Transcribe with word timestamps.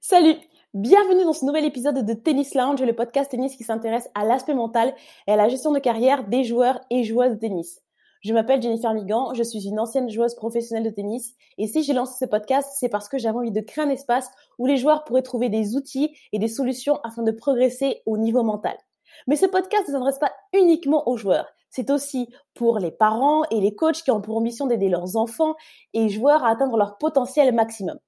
Salut 0.00 0.36
Bienvenue 0.74 1.24
dans 1.24 1.32
ce 1.32 1.44
nouvel 1.44 1.64
épisode 1.64 2.06
de 2.06 2.12
Tennis 2.14 2.54
Lounge, 2.54 2.80
le 2.80 2.94
podcast 2.94 3.32
tennis 3.32 3.56
qui 3.56 3.64
s'intéresse 3.64 4.08
à 4.14 4.24
l'aspect 4.24 4.54
mental 4.54 4.94
et 5.26 5.32
à 5.32 5.36
la 5.36 5.48
gestion 5.48 5.72
de 5.72 5.80
carrière 5.80 6.28
des 6.28 6.44
joueurs 6.44 6.80
et 6.88 7.02
joueuses 7.02 7.32
de 7.32 7.38
tennis. 7.38 7.82
Je 8.22 8.32
m'appelle 8.32 8.62
Jennifer 8.62 8.94
Migan, 8.94 9.34
je 9.34 9.42
suis 9.42 9.66
une 9.66 9.80
ancienne 9.80 10.08
joueuse 10.08 10.36
professionnelle 10.36 10.84
de 10.84 10.94
tennis 10.94 11.34
et 11.58 11.66
si 11.66 11.82
j'ai 11.82 11.94
lancé 11.94 12.14
ce 12.16 12.30
podcast, 12.30 12.70
c'est 12.78 12.88
parce 12.88 13.08
que 13.08 13.18
j'avais 13.18 13.38
envie 13.38 13.50
de 13.50 13.60
créer 13.60 13.84
un 13.84 13.90
espace 13.90 14.30
où 14.58 14.66
les 14.66 14.76
joueurs 14.76 15.02
pourraient 15.02 15.22
trouver 15.22 15.48
des 15.48 15.74
outils 15.74 16.16
et 16.32 16.38
des 16.38 16.48
solutions 16.48 17.00
afin 17.02 17.24
de 17.24 17.32
progresser 17.32 18.02
au 18.06 18.18
niveau 18.18 18.44
mental. 18.44 18.76
Mais 19.26 19.36
ce 19.36 19.46
podcast 19.46 19.88
ne 19.88 19.94
s'adresse 19.94 20.20
pas 20.20 20.32
uniquement 20.52 21.08
aux 21.08 21.16
joueurs. 21.16 21.48
C'est 21.70 21.90
aussi 21.90 22.28
pour 22.54 22.78
les 22.78 22.92
parents 22.92 23.42
et 23.50 23.60
les 23.60 23.74
coachs 23.74 24.02
qui 24.02 24.12
ont 24.12 24.20
pour 24.20 24.36
ambition 24.36 24.66
d'aider 24.66 24.90
leurs 24.90 25.16
enfants 25.16 25.56
et 25.92 26.08
joueurs 26.08 26.44
à 26.44 26.50
atteindre 26.50 26.76
leur 26.76 26.98
potentiel 26.98 27.52
maximum. 27.52 27.98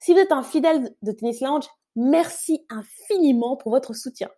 Si 0.00 0.12
vous 0.12 0.20
êtes 0.20 0.30
un 0.30 0.44
fidèle 0.44 0.94
de 1.02 1.10
Tennis 1.10 1.40
Lounge, 1.40 1.66
merci 1.96 2.64
infiniment 2.70 3.56
pour 3.56 3.72
votre 3.72 3.94
soutien. 3.94 4.30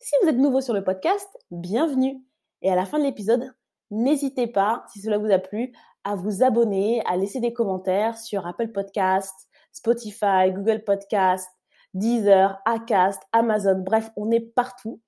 Si 0.00 0.16
vous 0.20 0.28
êtes 0.28 0.36
nouveau 0.36 0.60
sur 0.60 0.74
le 0.74 0.82
podcast, 0.82 1.28
bienvenue. 1.52 2.24
Et 2.60 2.72
à 2.72 2.74
la 2.74 2.86
fin 2.86 2.98
de 2.98 3.04
l'épisode, 3.04 3.54
n'hésitez 3.92 4.48
pas, 4.48 4.84
si 4.92 5.00
cela 5.00 5.18
vous 5.18 5.30
a 5.30 5.38
plu, 5.38 5.72
à 6.02 6.16
vous 6.16 6.42
abonner, 6.42 7.04
à 7.06 7.16
laisser 7.16 7.38
des 7.38 7.52
commentaires 7.52 8.18
sur 8.18 8.48
Apple 8.48 8.72
Podcast, 8.72 9.32
Spotify, 9.70 10.50
Google 10.50 10.82
Podcast, 10.82 11.48
Deezer, 11.94 12.58
Acast, 12.64 13.22
Amazon, 13.30 13.78
bref, 13.78 14.10
on 14.16 14.32
est 14.32 14.40
partout. 14.40 15.00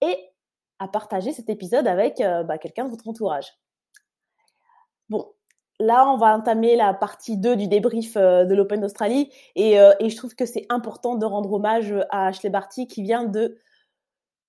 Et 0.00 0.16
à 0.80 0.88
partager 0.88 1.32
cet 1.32 1.48
épisode 1.48 1.86
avec 1.86 2.20
euh, 2.20 2.42
bah, 2.42 2.58
quelqu'un 2.58 2.86
de 2.86 2.90
votre 2.90 3.08
entourage. 3.08 3.52
Bon, 5.08 5.32
là, 5.84 6.08
on 6.08 6.16
va 6.16 6.34
entamer 6.36 6.76
la 6.76 6.94
partie 6.94 7.36
2 7.36 7.56
du 7.56 7.68
débrief 7.68 8.16
euh, 8.16 8.44
de 8.44 8.54
l'Open 8.54 8.80
d'Australie 8.80 9.30
euh, 9.58 9.92
et, 10.00 10.10
je 10.10 10.16
trouve 10.16 10.34
que 10.34 10.46
c'est 10.46 10.66
important 10.68 11.14
de 11.14 11.26
rendre 11.26 11.52
hommage 11.52 11.94
à 12.10 12.28
Ashley 12.28 12.50
Barty 12.50 12.86
qui 12.86 13.02
vient 13.02 13.24
de 13.24 13.58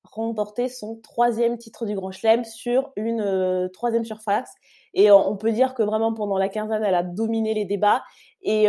remporter 0.03 0.69
son 0.69 0.97
troisième 1.01 1.57
titre 1.57 1.85
du 1.85 1.95
Grand 1.95 2.11
Chelem 2.11 2.43
sur 2.45 2.91
une 2.95 3.21
euh, 3.21 3.67
troisième 3.69 4.05
surface. 4.05 4.49
Et 4.93 5.11
on 5.11 5.35
peut 5.35 5.51
dire 5.51 5.73
que 5.73 5.83
vraiment 5.83 6.13
pendant 6.13 6.37
la 6.37 6.47
quinzaine, 6.47 6.81
elle 6.81 6.95
a 6.95 7.03
dominé 7.03 7.53
les 7.53 7.65
débats. 7.65 8.01
Et, 8.43 8.67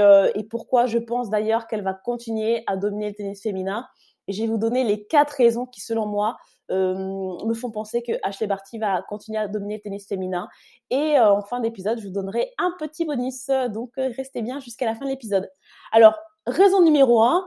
pourquoi 0.51 0.87
je 0.87 0.99
pense 0.99 1.31
d'ailleurs 1.31 1.69
qu'elle 1.69 1.85
va 1.85 1.95
continuer 1.95 2.65
à 2.67 2.77
dominer 2.77 3.11
le 3.11 3.15
tennis 3.15 3.41
féminin. 3.41 3.87
Et 4.27 4.33
je 4.33 4.43
vais 4.43 4.49
vous 4.49 4.59
donner 4.59 4.83
les 4.83 5.07
quatre 5.07 5.31
raisons 5.31 5.67
qui, 5.67 5.81
selon 5.81 6.07
moi, 6.07 6.37
me 6.75 7.55
font 7.55 7.71
penser 7.71 8.03
que 8.03 8.13
Ashley 8.23 8.47
Barty 8.47 8.79
va 8.79 9.03
continuer 9.03 9.39
à 9.39 9.49
dominer 9.49 9.77
le 9.77 9.81
tennis 9.83 10.07
féminin. 10.07 10.49
Et 10.91 11.19
euh, 11.19 11.33
en 11.33 11.43
fin 11.43 11.61
d'épisode, 11.61 11.99
je 11.99 12.07
vous 12.07 12.13
donnerai 12.13 12.53
un 12.59 12.73
petit 12.79 13.05
bonus. 13.05 13.49
Donc, 13.71 13.93
euh, 13.99 14.11
restez 14.17 14.43
bien 14.43 14.61
jusqu'à 14.61 14.87
la 14.87 14.95
fin 14.95 15.05
de 15.05 15.11
l'épisode. 15.11 15.51
Alors, 15.93 16.15
raison 16.47 16.83
numéro 16.83 17.23
un, 17.23 17.47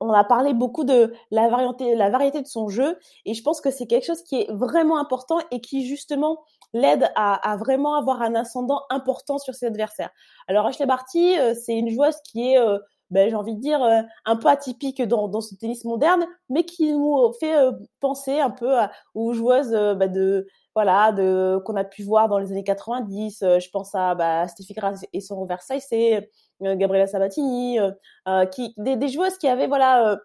on 0.00 0.12
a 0.12 0.24
parlé 0.24 0.54
beaucoup 0.54 0.84
de 0.84 1.12
la 1.30 1.48
variété, 1.48 1.96
la 1.96 2.08
variété 2.08 2.40
de 2.40 2.46
son 2.46 2.68
jeu, 2.68 2.96
et 3.24 3.34
je 3.34 3.42
pense 3.42 3.60
que 3.60 3.70
c'est 3.70 3.86
quelque 3.86 4.06
chose 4.06 4.22
qui 4.22 4.42
est 4.42 4.52
vraiment 4.52 4.98
important 4.98 5.38
et 5.50 5.60
qui 5.60 5.86
justement 5.86 6.38
l'aide 6.72 7.10
à, 7.16 7.56
vraiment 7.58 7.96
avoir 7.96 8.22
un 8.22 8.36
ascendant 8.36 8.82
important 8.90 9.38
sur 9.38 9.54
ses 9.54 9.66
adversaires. 9.66 10.10
Alors 10.46 10.66
Ashley 10.66 10.86
Barty, 10.86 11.34
c'est 11.54 11.76
une 11.76 11.88
joueuse 11.88 12.14
qui 12.22 12.52
est 12.52 12.58
ben, 13.10 13.28
j'ai 13.30 13.36
envie 13.36 13.54
de 13.54 13.60
dire, 13.60 13.82
euh, 13.82 14.02
un 14.26 14.36
peu 14.36 14.48
atypique 14.48 15.02
dans, 15.02 15.28
dans 15.28 15.40
ce 15.40 15.54
tennis 15.54 15.84
moderne, 15.84 16.26
mais 16.50 16.64
qui 16.64 16.92
nous 16.92 17.32
fait 17.40 17.56
euh, 17.56 17.72
penser 18.00 18.38
un 18.38 18.50
peu 18.50 18.74
aux 19.14 19.32
joueuses 19.32 19.72
euh, 19.74 19.94
ben, 19.94 20.12
de 20.12 20.46
voilà 20.74 21.12
de 21.12 21.58
qu'on 21.64 21.76
a 21.76 21.84
pu 21.84 22.02
voir 22.02 22.28
dans 22.28 22.38
les 22.38 22.52
années 22.52 22.64
90. 22.64 23.38
je 23.40 23.70
pense 23.70 23.94
à 23.94 24.14
bah, 24.14 24.46
Steffi 24.46 24.74
Graf 24.74 24.96
et 25.12 25.20
son 25.20 25.44
Versailles, 25.44 25.80
c'est 25.80 26.30
Gabriela 26.60 27.06
Sabatini, 27.06 27.78
qui 28.52 28.74
des, 28.76 28.96
des, 28.96 29.08
joueuses 29.08 29.38
qui 29.38 29.48
avaient 29.48 29.66
voilà 29.66 30.18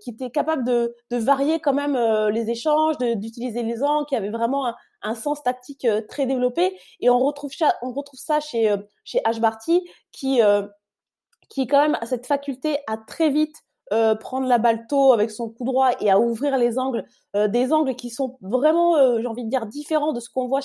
qui 0.00 0.10
étaient 0.10 0.30
capables 0.30 0.64
de, 0.64 0.94
de 1.10 1.16
varier 1.16 1.58
quand 1.58 1.72
même 1.72 1.96
les 2.30 2.50
échanges, 2.50 2.98
d'utiliser 2.98 3.64
les 3.64 3.82
angles, 3.82 4.06
qui 4.06 4.14
avaient 4.14 4.30
vraiment 4.30 4.66
un, 4.68 4.76
un 5.02 5.14
sens 5.16 5.42
tactique 5.42 5.88
très 6.08 6.26
développé. 6.26 6.78
Et 7.00 7.10
on 7.10 7.18
retrouve 7.18 7.50
on 7.82 7.92
retrouve 7.92 8.20
ça 8.20 8.38
chez 8.38 8.72
chez 9.02 9.20
Ash 9.24 9.40
Barty, 9.40 9.82
qui 10.12 10.40
qui 11.48 11.66
quand 11.66 11.80
même 11.80 11.98
a 12.00 12.06
cette 12.06 12.26
faculté 12.26 12.78
à 12.86 12.96
très 12.96 13.30
vite 13.30 13.56
euh, 13.92 14.14
prendre 14.14 14.48
la 14.48 14.58
balle 14.58 14.86
tôt 14.86 15.12
avec 15.12 15.30
son 15.30 15.50
coup 15.50 15.64
droit 15.64 15.90
et 16.00 16.10
à 16.10 16.18
ouvrir 16.18 16.56
les 16.56 16.78
angles, 16.78 17.04
euh, 17.36 17.48
des 17.48 17.70
angles 17.72 17.94
qui 17.96 18.08
sont 18.08 18.38
vraiment, 18.40 18.96
euh, 18.96 19.20
j'ai 19.20 19.26
envie 19.26 19.44
de 19.44 19.50
dire, 19.50 19.66
différents 19.66 20.12
de 20.14 20.20
ce 20.20 20.30
qu'on 20.30 20.48
voit 20.48 20.60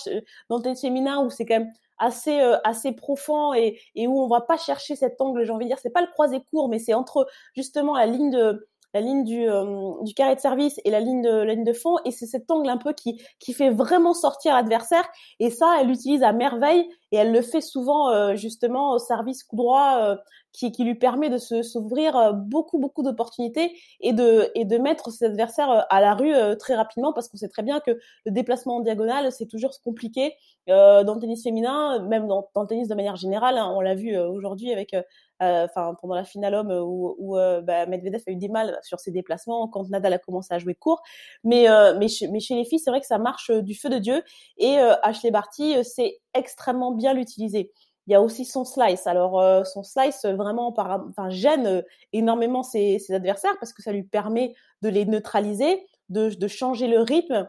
dans 0.50 0.58
le 0.58 0.64
tennis 0.64 0.84
où 0.84 1.30
c'est 1.30 1.46
quand 1.46 1.60
même 1.60 1.72
assez 1.98 2.40
assez 2.64 2.94
profond 2.94 3.54
et, 3.54 3.78
et 3.94 4.08
où 4.08 4.22
on 4.22 4.30
va 4.30 4.40
pas 4.40 4.56
chercher 4.56 4.96
cet 4.96 5.20
angle, 5.20 5.44
j'ai 5.44 5.52
envie 5.52 5.66
de 5.66 5.70
dire, 5.70 5.80
c'est 5.82 5.90
pas 5.90 6.02
le 6.02 6.08
croisé 6.08 6.40
court, 6.50 6.70
mais 6.70 6.80
c'est 6.80 6.94
entre 6.94 7.28
justement 7.54 7.98
la 7.98 8.06
ligne 8.06 8.32
de 8.32 8.70
la 8.94 9.02
ligne 9.02 9.24
du, 9.24 9.48
euh, 9.48 9.94
du 10.02 10.14
carré 10.14 10.36
de 10.36 10.40
service 10.40 10.80
et 10.84 10.90
la 10.90 11.00
ligne 11.00 11.22
de, 11.22 11.30
la 11.30 11.54
ligne 11.54 11.64
de 11.64 11.74
fond. 11.74 11.98
Et 12.06 12.12
c'est 12.12 12.26
cet 12.26 12.50
angle 12.50 12.70
un 12.70 12.78
peu 12.78 12.94
qui, 12.94 13.22
qui 13.40 13.54
fait 13.54 13.70
vraiment 13.70 14.14
sortir 14.14 14.54
l'adversaire. 14.56 15.08
Et 15.40 15.50
ça, 15.50 15.78
elle 15.80 15.88
l'utilise 15.88 16.24
à 16.24 16.34
merveille 16.34 16.90
et 17.12 17.18
elle 17.18 17.32
le 17.32 17.42
fait 17.42 17.62
souvent 17.62 18.10
euh, 18.10 18.36
justement 18.36 18.94
au 18.94 19.00
service 19.00 19.44
coup 19.44 19.56
droit 19.56 20.00
euh, 20.02 20.16
qui, 20.52 20.72
qui 20.72 20.84
lui 20.84 20.96
permet 20.96 21.30
de 21.30 21.38
se 21.38 21.62
s'ouvrir 21.62 22.34
beaucoup 22.34 22.80
beaucoup 22.80 23.04
d'opportunités 23.04 23.78
et 24.02 24.14
de 24.14 24.52
et 24.56 24.66
de 24.66 24.78
mettre 24.78 25.12
ses 25.12 25.26
adversaires 25.26 25.86
à 25.90 26.02
la 26.02 26.14
rue 26.16 26.34
très 26.58 26.76
rapidement 26.76 27.14
parce 27.14 27.28
qu'on 27.28 27.38
sait 27.38 27.50
très 27.50 27.64
bien 27.64 27.80
que 27.80 27.92
le 28.26 28.32
déplacement 28.32 28.78
en 28.78 28.80
diagonale 28.80 29.32
c'est 29.32 29.46
toujours 29.46 29.72
compliqué 29.84 30.34
dans 30.68 31.14
le 31.14 31.20
tennis 31.20 31.44
féminin 31.44 32.00
même 32.08 32.28
dans, 32.28 32.50
dans 32.54 32.62
le 32.62 32.68
tennis 32.68 32.88
de 32.88 32.96
manière 32.96 33.16
générale 33.16 33.58
hein. 33.58 33.72
on 33.76 33.82
l'a 33.82 33.96
vu 33.96 34.18
aujourd'hui 34.18 34.72
avec 34.72 34.94
euh, 35.42 35.66
enfin 35.66 35.96
pendant 36.02 36.16
la 36.16 36.26
finale 36.26 36.54
homme 36.54 36.72
où, 36.72 37.16
où 37.18 37.38
euh, 37.38 37.62
bah, 37.62 37.86
Medvedev 37.86 38.22
a 38.28 38.32
eu 38.32 38.36
des 38.36 38.50
mal 38.50 38.78
sur 38.84 39.00
ses 39.00 39.12
déplacements 39.12 39.70
quand 39.70 39.88
Nadal 39.90 40.12
a 40.12 40.18
commencé 40.18 40.54
à 40.54 40.60
jouer 40.60 40.76
court. 40.76 41.02
Mais 41.46 41.70
euh, 41.70 41.98
mais, 41.98 42.10
chez, 42.10 42.28
mais 42.28 42.42
chez 42.42 42.56
les 42.56 42.66
filles, 42.66 42.80
c'est 42.80 42.90
vrai 42.90 43.00
que 43.00 43.08
ça 43.08 43.20
marche 43.20 43.50
du 43.50 43.74
feu 43.74 43.90
de 43.90 44.00
dieu. 44.00 44.22
Et 44.58 44.78
Ashley 44.78 45.32
Barty, 45.32 45.78
c'est 45.84 46.20
extrêmement 46.34 46.92
bien 46.92 47.14
l'utiliser. 47.14 47.72
Il 48.10 48.14
y 48.14 48.16
a 48.16 48.22
aussi 48.22 48.44
son 48.44 48.66
slice. 48.66 49.06
Alors 49.06 49.66
son 49.68 49.84
slice 49.84 50.26
vraiment 50.26 50.72
par, 50.72 51.06
enfin 51.10 51.30
gêne 51.30 51.84
énormément 52.12 52.64
ses, 52.64 53.00
adversaires 53.12 53.56
parce 53.60 53.72
que 53.72 53.84
ça 53.84 53.92
lui 53.92 54.04
permet 54.04 54.56
de 54.82 54.90
les 54.90 55.06
neutraliser, 55.06 55.86
de 56.10 56.48
changer 56.48 56.88
le 56.88 57.02
rythme 57.02 57.48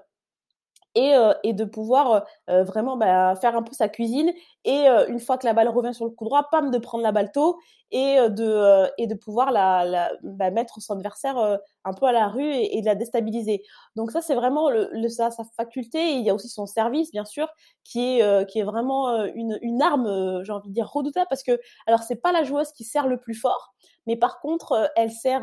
et, 0.95 1.15
euh, 1.15 1.33
et 1.45 1.53
de 1.53 1.65
pouvoir 1.65 2.13
euh, 2.13 2.21
euh, 2.51 2.65
vraiment 2.65 2.97
bah, 2.97 3.35
faire 3.37 3.57
un 3.57 3.63
peu 3.63 3.73
sa 3.73 3.89
cuisine 3.89 4.33
et 4.65 4.87
une 5.09 5.21
fois 5.21 5.39
que 5.39 5.47
la 5.47 5.55
balle 5.55 5.69
revient 5.69 5.95
sur 5.95 6.05
le 6.05 6.11
coup 6.11 6.25
droit, 6.25 6.49
pam, 6.51 6.71
de 6.71 6.79
prendre 6.79 7.03
la 7.03 7.13
balle 7.13 7.33
tôt 7.33 7.59
et 7.91 8.17
de 8.29 8.87
et 8.99 9.07
de 9.07 9.15
pouvoir 9.15 9.51
la, 9.53 9.85
la 9.87 10.13
bah, 10.23 10.51
mettre 10.51 10.81
son 10.83 10.95
adversaire 10.95 11.59
un 11.85 11.93
peu 11.95 12.05
à 12.05 12.13
la 12.13 12.29
rue 12.29 12.53
et, 12.53 12.77
et 12.77 12.83
de 12.83 12.87
la 12.87 12.95
déstabiliser. 12.95 13.63
Donc 13.97 14.11
ça 14.11 14.21
c'est 14.21 14.35
vraiment 14.35 14.69
le, 14.69 14.91
le 14.93 15.09
sa, 15.09 15.31
sa, 15.31 15.45
faculté. 15.57 16.13
Il 16.13 16.21
y 16.21 16.29
a 16.29 16.35
aussi 16.35 16.51
son 16.51 16.67
service 16.67 17.11
bien 17.11 17.25
sûr 17.25 17.49
qui 17.85 18.21
est 18.21 18.51
qui 18.51 18.59
est 18.59 18.65
vraiment 18.65 19.25
une, 19.35 19.59
une 19.63 19.81
arme, 19.81 20.43
j'ai 20.45 20.53
envie 20.53 20.69
de 20.69 20.75
dire 20.75 20.91
redoutable 20.91 21.27
parce 21.31 21.43
que 21.43 21.59
alors 21.87 22.03
c'est 22.03 22.21
pas 22.21 22.33
la 22.33 22.45
joueuse 22.45 22.71
qui 22.73 22.85
sert 22.85 23.07
le 23.07 23.17
plus 23.17 23.35
fort, 23.35 23.73
mais 24.07 24.17
par 24.17 24.41
contre 24.41 24.91
elle 24.95 25.11
sert 25.11 25.43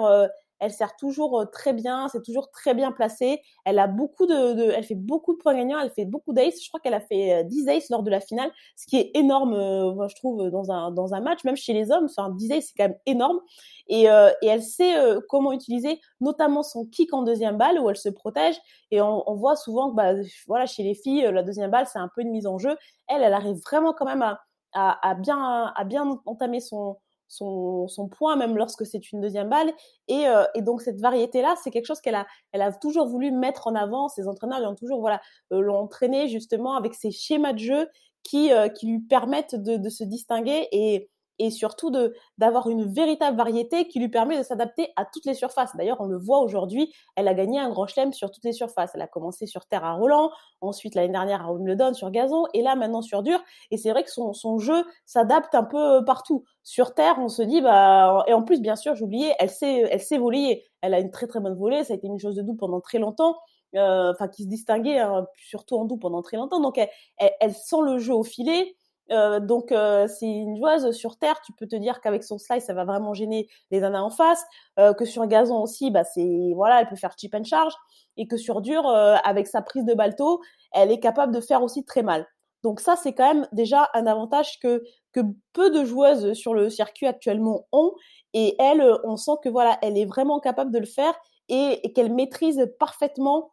elle 0.59 0.71
sert 0.71 0.95
toujours 0.95 1.45
très 1.51 1.73
bien, 1.73 2.07
c'est 2.07 2.23
toujours 2.23 2.51
très 2.51 2.73
bien 2.73 2.91
placé. 2.91 3.41
Elle 3.65 3.79
a 3.79 3.87
beaucoup 3.87 4.25
de, 4.25 4.71
elle 4.71 4.83
fait 4.83 4.95
beaucoup 4.95 5.33
de 5.33 5.37
points 5.37 5.55
gagnants, 5.55 5.79
elle 5.79 5.91
fait 5.91 6.05
beaucoup 6.05 6.33
d'aces. 6.33 6.63
Je 6.63 6.69
crois 6.69 6.79
qu'elle 6.79 6.93
a 6.93 6.99
fait 6.99 7.43
10 7.45 7.69
aces 7.69 7.89
lors 7.89 8.03
de 8.03 8.09
la 8.09 8.19
finale, 8.19 8.51
ce 8.75 8.85
qui 8.87 8.97
est 8.97 9.11
énorme, 9.15 9.51
moi, 9.93 10.07
je 10.07 10.15
trouve, 10.15 10.49
dans 10.49 10.71
un, 10.71 10.91
dans 10.91 11.13
un 11.13 11.21
match, 11.21 11.43
même 11.43 11.55
chez 11.55 11.73
les 11.73 11.91
hommes. 11.91 12.05
Enfin, 12.09 12.29
10 12.29 12.51
aces, 12.51 12.65
c'est 12.67 12.73
quand 12.77 12.89
même 12.89 12.97
énorme. 13.05 13.39
Et, 13.87 14.09
euh, 14.09 14.29
et 14.41 14.47
elle 14.47 14.63
sait 14.63 14.95
comment 15.29 15.51
utiliser 15.53 15.99
notamment 16.21 16.63
son 16.63 16.85
kick 16.85 17.13
en 17.13 17.23
deuxième 17.23 17.57
balle 17.57 17.79
où 17.79 17.89
elle 17.89 17.97
se 17.97 18.09
protège. 18.09 18.55
Et 18.91 19.01
on, 19.01 19.29
on 19.29 19.35
voit 19.35 19.55
souvent 19.55 19.89
que, 19.91 19.95
bah, 19.95 20.13
voilà, 20.47 20.65
chez 20.65 20.83
les 20.83 20.95
filles, 20.95 21.29
la 21.31 21.43
deuxième 21.43 21.71
balle, 21.71 21.87
c'est 21.87 21.99
un 21.99 22.09
peu 22.13 22.21
une 22.21 22.31
mise 22.31 22.47
en 22.47 22.57
jeu. 22.57 22.75
Elle, 23.07 23.23
elle 23.23 23.33
arrive 23.33 23.57
vraiment 23.65 23.93
quand 23.93 24.05
même 24.05 24.21
à, 24.21 24.39
à, 24.73 25.09
à 25.09 25.15
bien, 25.15 25.71
à 25.75 25.83
bien 25.85 26.19
entamer 26.25 26.59
son, 26.59 26.97
son, 27.27 27.87
son 27.87 28.07
point, 28.07 28.35
même 28.35 28.57
lorsque 28.57 28.85
c'est 28.85 29.11
une 29.11 29.21
deuxième 29.21 29.49
balle. 29.49 29.71
Et, 30.07 30.27
euh, 30.27 30.43
et 30.55 30.61
donc 30.61 30.81
cette 30.81 30.99
variété-là, 30.99 31.55
c'est 31.63 31.71
quelque 31.71 31.85
chose 31.85 32.01
qu'elle 32.01 32.15
a, 32.15 32.25
elle 32.51 32.61
a 32.61 32.71
toujours 32.71 33.07
voulu 33.07 33.31
mettre 33.31 33.67
en 33.67 33.75
avant. 33.75 34.07
Ses 34.07 34.27
entraîneurs 34.27 34.59
lui 34.59 34.67
ont 34.67 34.75
toujours 34.75 34.99
voilà, 34.99 35.21
euh, 35.53 35.61
l'ont 35.61 35.77
entraîné 35.77 36.27
justement 36.27 36.75
avec 36.75 36.93
ces 36.93 37.11
schémas 37.11 37.53
de 37.53 37.59
jeu 37.59 37.87
qui, 38.23 38.51
euh, 38.51 38.69
qui 38.69 38.87
lui 38.87 38.99
permettent 38.99 39.55
de, 39.55 39.77
de 39.77 39.89
se 39.89 40.03
distinguer 40.03 40.67
et, 40.71 41.09
et 41.39 41.51
surtout 41.51 41.91
de 41.91 42.13
d'avoir 42.37 42.69
une 42.69 42.85
véritable 42.85 43.37
variété 43.37 43.87
qui 43.87 43.99
lui 43.99 44.09
permet 44.09 44.37
de 44.37 44.43
s'adapter 44.43 44.91
à 44.95 45.05
toutes 45.05 45.25
les 45.25 45.33
surfaces. 45.33 45.75
D'ailleurs, 45.75 46.01
on 46.01 46.05
le 46.05 46.17
voit 46.17 46.39
aujourd'hui, 46.39 46.93
elle 47.15 47.27
a 47.27 47.33
gagné 47.33 47.59
un 47.59 47.69
grand 47.69 47.87
chelem 47.87 48.13
sur 48.13 48.31
toutes 48.31 48.43
les 48.43 48.53
surfaces. 48.53 48.91
Elle 48.95 49.01
a 49.01 49.07
commencé 49.07 49.45
sur 49.45 49.65
terre 49.65 49.85
à 49.85 49.93
Roland, 49.93 50.31
ensuite 50.61 50.95
l'année 50.95 51.11
dernière 51.11 51.45
à 51.45 51.51
Wimbledon 51.51 51.93
sur 51.93 52.11
gazon 52.11 52.45
et 52.53 52.61
là 52.61 52.75
maintenant 52.75 53.01
sur 53.01 53.23
dur. 53.23 53.39
Et 53.71 53.77
c'est 53.77 53.91
vrai 53.91 54.03
que 54.03 54.11
son, 54.11 54.33
son 54.33 54.59
jeu 54.59 54.85
s'adapte 55.05 55.55
un 55.55 55.63
peu 55.63 55.97
euh, 55.97 56.01
partout. 56.01 56.43
Sur 56.63 56.93
terre, 56.93 57.15
on 57.19 57.29
se 57.29 57.41
dit 57.41 57.61
bah 57.61 58.23
et 58.27 58.33
en 58.33 58.43
plus 58.43 58.61
bien 58.61 58.75
sûr, 58.75 58.95
j'oubliais, 58.95 59.35
elle 59.39 59.49
sait 59.49 59.87
elle 59.89 60.01
sait 60.01 60.17
voler. 60.17 60.65
Elle 60.81 60.93
a 60.93 60.99
une 60.99 61.11
très 61.11 61.27
très 61.27 61.39
bonne 61.39 61.55
volée, 61.55 61.83
ça 61.83 61.93
a 61.93 61.95
été 61.97 62.07
une 62.07 62.19
chose 62.19 62.35
de 62.35 62.41
doux 62.41 62.55
pendant 62.55 62.81
très 62.81 62.99
longtemps. 62.99 63.35
Euh, 63.75 64.13
enfin 64.13 64.29
qui 64.29 64.43
se 64.43 64.47
distinguait 64.47 64.99
hein, 64.99 65.27
surtout 65.35 65.75
en 65.75 65.83
doux 65.85 65.97
pendant 65.97 66.21
très 66.21 66.37
longtemps. 66.37 66.61
Donc 66.61 66.77
elle, 66.77 66.89
elle, 67.17 67.31
elle 67.41 67.53
sent 67.53 67.81
le 67.83 67.97
jeu 67.97 68.13
au 68.13 68.23
filet, 68.23 68.75
Euh, 69.11 69.39
donc 69.39 69.71
euh, 69.71 70.07
c'est 70.07 70.27
une 70.27 70.57
joueuse 70.57 70.91
sur 70.91 71.17
terre, 71.17 71.39
tu 71.41 71.53
peux 71.53 71.67
te 71.67 71.75
dire 71.75 72.01
qu'avec 72.01 72.23
son 72.23 72.37
slice, 72.37 72.65
ça 72.65 72.73
va 72.73 72.83
vraiment 72.85 73.13
gêner 73.13 73.47
les 73.71 73.79
nanas 73.79 74.01
en 74.01 74.09
face, 74.09 74.43
euh, 74.79 74.93
que 74.93 75.05
sur 75.05 75.25
gazon 75.27 75.61
aussi, 75.61 75.91
bah 75.91 76.03
c'est 76.03 76.51
voilà, 76.55 76.81
elle 76.81 76.87
peut 76.87 76.95
faire 76.95 77.13
chip 77.17 77.33
and 77.33 77.45
charge, 77.45 77.73
et 78.17 78.27
que 78.27 78.37
sur 78.37 78.61
dur, 78.61 78.85
avec 78.87 79.47
sa 79.47 79.61
prise 79.61 79.85
de 79.85 79.93
balto, 79.93 80.41
elle 80.73 80.91
est 80.91 80.99
capable 80.99 81.33
de 81.33 81.39
faire 81.41 81.63
aussi 81.63 81.85
très 81.85 82.03
mal. 82.03 82.25
Donc 82.63 82.79
ça, 82.79 82.95
c'est 82.95 83.13
quand 83.13 83.33
même 83.33 83.47
déjà 83.51 83.89
un 83.93 84.07
avantage 84.07 84.59
que 84.59 84.83
que 85.13 85.21
peu 85.53 85.69
de 85.71 85.85
joueuses 85.85 86.33
sur 86.33 86.53
le 86.53 86.69
circuit 86.69 87.07
actuellement 87.07 87.67
ont, 87.71 87.93
et 88.33 88.55
elle, 88.59 88.83
on 89.03 89.15
sent 89.17 89.31
que 89.43 89.49
voilà, 89.49 89.77
elle 89.81 89.97
est 89.97 90.05
vraiment 90.05 90.39
capable 90.39 90.71
de 90.71 90.79
le 90.79 90.85
faire 90.85 91.13
et 91.49 91.93
qu'elle 91.93 92.13
maîtrise 92.13 92.67
parfaitement 92.79 93.51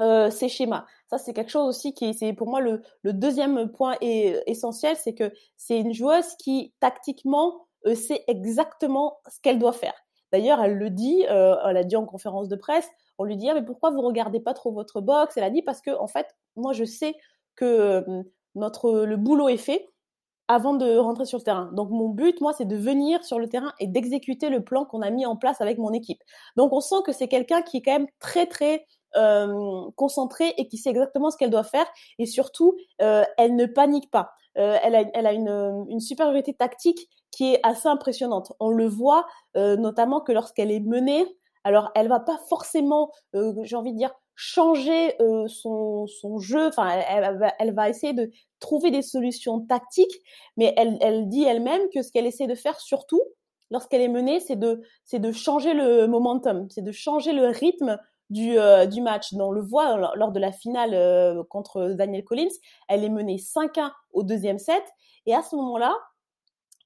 euh, 0.00 0.30
ces 0.30 0.48
schémas. 0.48 0.86
Ça, 1.08 1.18
c'est 1.18 1.34
quelque 1.34 1.50
chose 1.50 1.68
aussi 1.68 1.92
qui, 1.92 2.14
c'est 2.14 2.32
pour 2.32 2.48
moi 2.48 2.60
le, 2.60 2.82
deuxième 3.04 3.70
point 3.70 3.96
est, 4.00 4.42
essentiel, 4.46 4.96
c'est 4.96 5.14
que 5.14 5.30
c'est 5.56 5.78
une 5.78 5.92
joueuse 5.92 6.34
qui 6.38 6.72
tactiquement 6.80 7.66
euh, 7.86 7.94
sait 7.94 8.24
exactement 8.28 9.18
ce 9.28 9.40
qu'elle 9.40 9.58
doit 9.58 9.72
faire. 9.72 9.94
D'ailleurs, 10.32 10.62
elle 10.62 10.78
le 10.78 10.88
dit, 10.88 11.26
euh, 11.28 11.56
elle 11.66 11.76
a 11.76 11.84
dit 11.84 11.96
en 11.96 12.06
conférence 12.06 12.48
de 12.48 12.56
presse, 12.56 12.88
on 13.18 13.24
lui 13.24 13.36
dit 13.36 13.48
ah, 13.50 13.54
mais 13.54 13.64
pourquoi 13.64 13.90
vous 13.90 14.00
regardez 14.00 14.40
pas 14.40 14.54
trop 14.54 14.72
votre 14.72 15.00
box? 15.00 15.36
Elle 15.36 15.44
a 15.44 15.50
dit 15.50 15.62
parce 15.62 15.82
que 15.82 15.90
en 15.90 16.06
fait, 16.06 16.26
moi 16.56 16.72
je 16.72 16.84
sais 16.84 17.14
que 17.54 17.64
euh, 17.64 18.22
notre 18.54 19.04
le 19.04 19.16
boulot 19.16 19.48
est 19.48 19.58
fait 19.58 19.90
avant 20.48 20.74
de 20.74 20.96
rentrer 20.96 21.26
sur 21.26 21.38
le 21.38 21.44
terrain. 21.44 21.70
Donc 21.72 21.90
mon 21.90 22.08
but, 22.08 22.40
moi, 22.40 22.52
c'est 22.52 22.64
de 22.64 22.76
venir 22.76 23.24
sur 23.24 23.38
le 23.38 23.48
terrain 23.48 23.72
et 23.78 23.86
d'exécuter 23.86 24.48
le 24.48 24.62
plan 24.64 24.84
qu'on 24.84 25.02
a 25.02 25.10
mis 25.10 25.26
en 25.26 25.36
place 25.36 25.60
avec 25.60 25.78
mon 25.78 25.92
équipe. 25.92 26.22
Donc 26.56 26.72
on 26.72 26.80
sent 26.80 26.96
que 27.04 27.12
c'est 27.12 27.28
quelqu'un 27.28 27.62
qui 27.62 27.78
est 27.78 27.82
quand 27.82 27.92
même 27.92 28.08
très 28.18 28.46
très 28.46 28.86
euh, 29.16 29.90
concentrée 29.96 30.54
et 30.56 30.68
qui 30.68 30.78
sait 30.78 30.90
exactement 30.90 31.30
ce 31.30 31.36
qu'elle 31.36 31.50
doit 31.50 31.64
faire 31.64 31.86
et 32.18 32.26
surtout 32.26 32.76
euh, 33.00 33.24
elle 33.36 33.56
ne 33.56 33.66
panique 33.66 34.10
pas. 34.10 34.32
Euh, 34.58 34.76
elle 34.82 34.94
a, 34.94 35.04
elle 35.14 35.26
a 35.26 35.32
une, 35.32 35.86
une, 35.88 36.00
supériorité 36.00 36.54
tactique 36.54 37.08
qui 37.30 37.54
est 37.54 37.60
assez 37.62 37.88
impressionnante. 37.88 38.52
On 38.60 38.70
le 38.70 38.86
voit 38.86 39.26
notamment 39.54 40.20
que 40.20 40.32
lorsqu'elle 40.32 40.70
est 40.70 40.80
menée, 40.80 41.26
alors 41.64 41.90
elle 41.94 42.08
va 42.08 42.20
pas 42.20 42.38
forcément, 42.48 43.10
j'ai 43.62 43.76
envie 43.76 43.92
de 43.92 43.98
dire, 43.98 44.12
changer 44.34 45.16
son, 45.46 46.06
son 46.06 46.38
jeu. 46.38 46.66
Enfin, 46.68 46.88
elle, 46.90 47.24
elle, 47.24 47.54
elle, 47.58 47.74
va 47.74 47.88
essayer 47.88 48.12
de 48.12 48.30
trouver 48.60 48.90
des 48.90 49.00
solutions 49.00 49.60
tactiques, 49.60 50.20
mais 50.58 50.74
elle, 50.76 50.98
elle 51.00 51.28
dit 51.28 51.44
elle-même 51.44 51.82
que 51.94 52.02
ce 52.02 52.12
qu'elle 52.12 52.26
essaie 52.26 52.46
de 52.46 52.54
faire 52.54 52.78
surtout 52.78 53.22
lorsqu'elle 53.72 54.02
est 54.02 54.08
menée, 54.08 54.38
c'est 54.38 54.56
de, 54.56 54.82
c'est 55.04 55.18
de 55.18 55.32
changer 55.32 55.74
le 55.74 56.06
momentum, 56.06 56.68
c'est 56.70 56.84
de 56.84 56.92
changer 56.92 57.32
le 57.32 57.46
rythme 57.46 57.98
du, 58.32 58.58
euh, 58.58 58.86
du 58.86 59.00
match. 59.00 59.32
On 59.38 59.52
le 59.52 59.60
voit 59.60 59.96
lors 60.16 60.32
de 60.32 60.40
la 60.40 60.52
finale 60.52 60.94
euh, 60.94 61.42
contre 61.44 61.90
Daniel 61.90 62.24
Collins, 62.24 62.52
elle 62.88 63.04
est 63.04 63.08
menée 63.08 63.36
5-1 63.36 63.92
au 64.12 64.22
deuxième 64.22 64.58
set. 64.58 64.82
Et 65.26 65.34
à 65.34 65.42
ce 65.42 65.54
moment-là, 65.56 65.94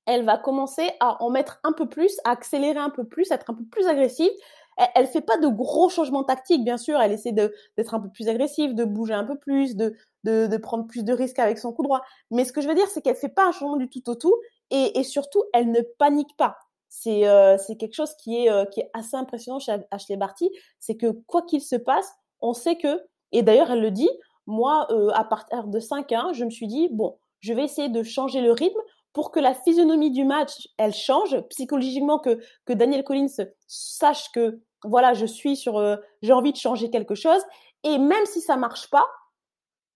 elle 0.07 0.25
va 0.25 0.39
commencer 0.39 0.91
à 1.01 1.23
en 1.23 1.31
mettre 1.31 1.59
un 1.65 1.73
peu 1.73 1.89
plus, 1.89 2.19
à 2.25 2.31
accélérer 2.31 2.79
un 2.79 2.91
peu 2.91 3.05
plus, 3.05 3.33
à 3.33 3.37
être 3.37 3.51
un 3.51 3.55
peu 3.55 3.65
plus 3.65 3.87
agressive. 3.87 4.31
Elle, 4.77 4.89
elle 4.95 5.07
fait 5.07 5.23
pas 5.23 5.39
de 5.39 5.49
gros 5.49 5.89
changements 5.89 6.25
tactiques, 6.25 6.65
bien 6.65 6.77
sûr. 6.77 7.01
Elle 7.01 7.13
essaie 7.13 7.33
d'être 7.33 7.95
un 7.95 8.01
peu 8.01 8.11
plus 8.11 8.29
agressive, 8.29 8.75
de 8.75 8.85
bouger 8.85 9.15
un 9.15 9.25
peu 9.25 9.39
plus, 9.39 9.75
de, 9.77 9.97
de, 10.25 10.47
de, 10.47 10.57
prendre 10.59 10.87
plus 10.87 11.05
de 11.05 11.13
risques 11.13 11.39
avec 11.39 11.59
son 11.59 11.73
coup 11.73 11.83
droit. 11.83 12.03
Mais 12.31 12.45
ce 12.45 12.53
que 12.53 12.61
je 12.61 12.69
veux 12.69 12.75
dire, 12.75 12.87
c'est 12.89 13.01
qu'elle 13.03 13.17
fait 13.17 13.29
pas 13.29 13.47
un 13.47 13.53
changement 13.53 13.77
du 13.77 13.89
tout 13.89 14.09
au 14.09 14.15
tout. 14.15 14.35
Et 14.71 15.05
surtout, 15.05 15.45
elle 15.53 15.71
ne 15.71 15.81
panique 15.97 16.37
pas 16.37 16.59
c'est 16.89 17.27
euh, 17.27 17.57
c'est 17.59 17.77
quelque 17.77 17.95
chose 17.95 18.15
qui 18.17 18.45
est 18.45 18.51
euh, 18.51 18.65
qui 18.65 18.81
est 18.81 18.91
assez 18.95 19.17
impressionnant 19.17 19.59
chez 19.59 19.77
Ashley 19.91 20.17
Barty, 20.17 20.51
c'est 20.81 20.97
que 20.97 21.09
quoi 21.27 21.43
qu'il 21.43 21.61
se 21.61 21.77
passe, 21.77 22.11
on 22.41 22.53
sait 22.53 22.77
que 22.77 23.03
et 23.33 23.43
d'ailleurs 23.43 23.71
elle 23.71 23.81
le 23.81 23.91
dit, 23.91 24.11
moi 24.47 24.87
euh, 24.91 25.11
à 25.15 25.25
partir 25.25 25.65
de 25.65 25.81
5-1, 25.81 26.35
je 26.35 26.45
me 26.45 26.51
suis 26.51 26.67
dit 26.67 26.89
bon, 26.91 27.19
je 27.41 27.53
vais 27.53 27.65
essayer 27.65 27.89
de 27.89 28.03
changer 28.03 28.41
le 28.41 28.53
rythme 28.53 28.81
pour 29.13 29.31
que 29.31 29.41
la 29.41 29.55
physionomie 29.55 30.11
du 30.11 30.25
match 30.25 30.69
elle 30.79 30.95
change. 30.95 31.41
Psychologiquement 31.49 32.19
que 32.19 32.39
que 32.65 32.73
Daniel 32.73 33.05
Collins 33.05 33.27
sache 33.67 34.31
que 34.33 34.61
voilà, 34.85 35.15
je 35.15 35.27
suis 35.27 35.57
sur 35.57 35.99
j'ai 36.23 36.33
envie 36.33 36.53
de 36.53 36.59
changer 36.59 36.91
quelque 36.91 37.15
chose. 37.15 37.43
Et 37.83 37.99
même 37.99 38.27
si 38.27 38.41
ça 38.41 38.57
marche 38.57 38.91
pas 38.91 39.07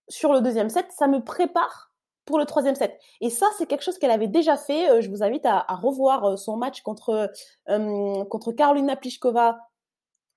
sur 0.08 0.32
le 0.32 0.40
deuxième 0.40 0.70
set, 0.70 0.86
ça 0.90 1.06
me 1.06 1.22
prépare 1.22 1.89
pour 2.30 2.38
le 2.38 2.46
troisième 2.46 2.74
set. 2.74 2.98
Et 3.20 3.28
ça, 3.28 3.46
c'est 3.58 3.66
quelque 3.66 3.82
chose 3.82 3.98
qu'elle 3.98 4.10
avait 4.10 4.28
déjà 4.28 4.56
fait. 4.56 4.88
Euh, 4.88 5.00
je 5.02 5.10
vous 5.10 5.22
invite 5.22 5.44
à, 5.44 5.66
revoir 5.74 6.24
euh, 6.24 6.36
son 6.36 6.56
match 6.56 6.80
contre 6.80 7.30
euh, 7.68 8.24
contre 8.24 8.52
Carolina 8.52 8.96
Pliskova 8.96 9.58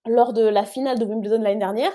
lors 0.06 0.34
de 0.34 0.44
la 0.44 0.66
finale 0.66 1.00
de 1.00 1.06
Wimbledon 1.06 1.42
l'année 1.42 1.60
dernière. 1.60 1.94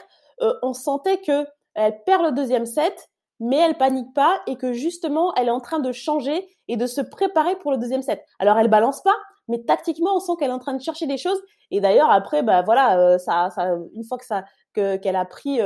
on 0.63 0.73
sentait 0.73 1.19
que 1.19 1.47
elle 1.75 2.03
perd 2.05 2.25
le 2.25 2.33
deuxième 2.33 2.65
set, 2.65 3.11
mais 3.39 3.59
elle 3.59 3.77
panique 3.77 4.15
pas 4.15 4.41
et 4.47 4.57
que 4.57 4.73
justement, 4.73 5.35
elle 5.35 5.49
est 5.49 5.53
en 5.53 5.61
train 5.61 5.79
de 5.79 5.93
changer 5.93 6.49
et 6.69 6.77
de 6.77 6.87
se 6.87 7.03
préparer 7.03 7.57
pour 7.57 7.71
le 7.71 7.77
deuxième 7.77 8.01
set. 8.01 8.25
Alors, 8.39 8.59
elle 8.59 8.69
balance 8.69 9.03
pas, 9.03 9.15
mais 9.49 9.63
tactiquement, 9.65 10.17
on 10.17 10.21
sent 10.21 10.33
qu'elle 10.39 10.51
est 10.51 10.55
en 10.55 10.59
train 10.59 10.73
de 10.73 10.81
chercher 10.81 11.07
des 11.07 11.19
choses. 11.19 11.41
Et 11.71 11.81
d'ailleurs, 11.81 12.11
après, 12.11 12.43
bah 12.43 12.63
voilà, 12.63 13.19
ça, 13.19 13.51
ça, 13.51 13.75
une 13.95 14.05
fois 14.05 14.17
que 14.17 14.25
ça, 14.25 14.45
que 14.73 14.97
qu'elle 14.97 15.17
a 15.17 15.27
pris, 15.27 15.61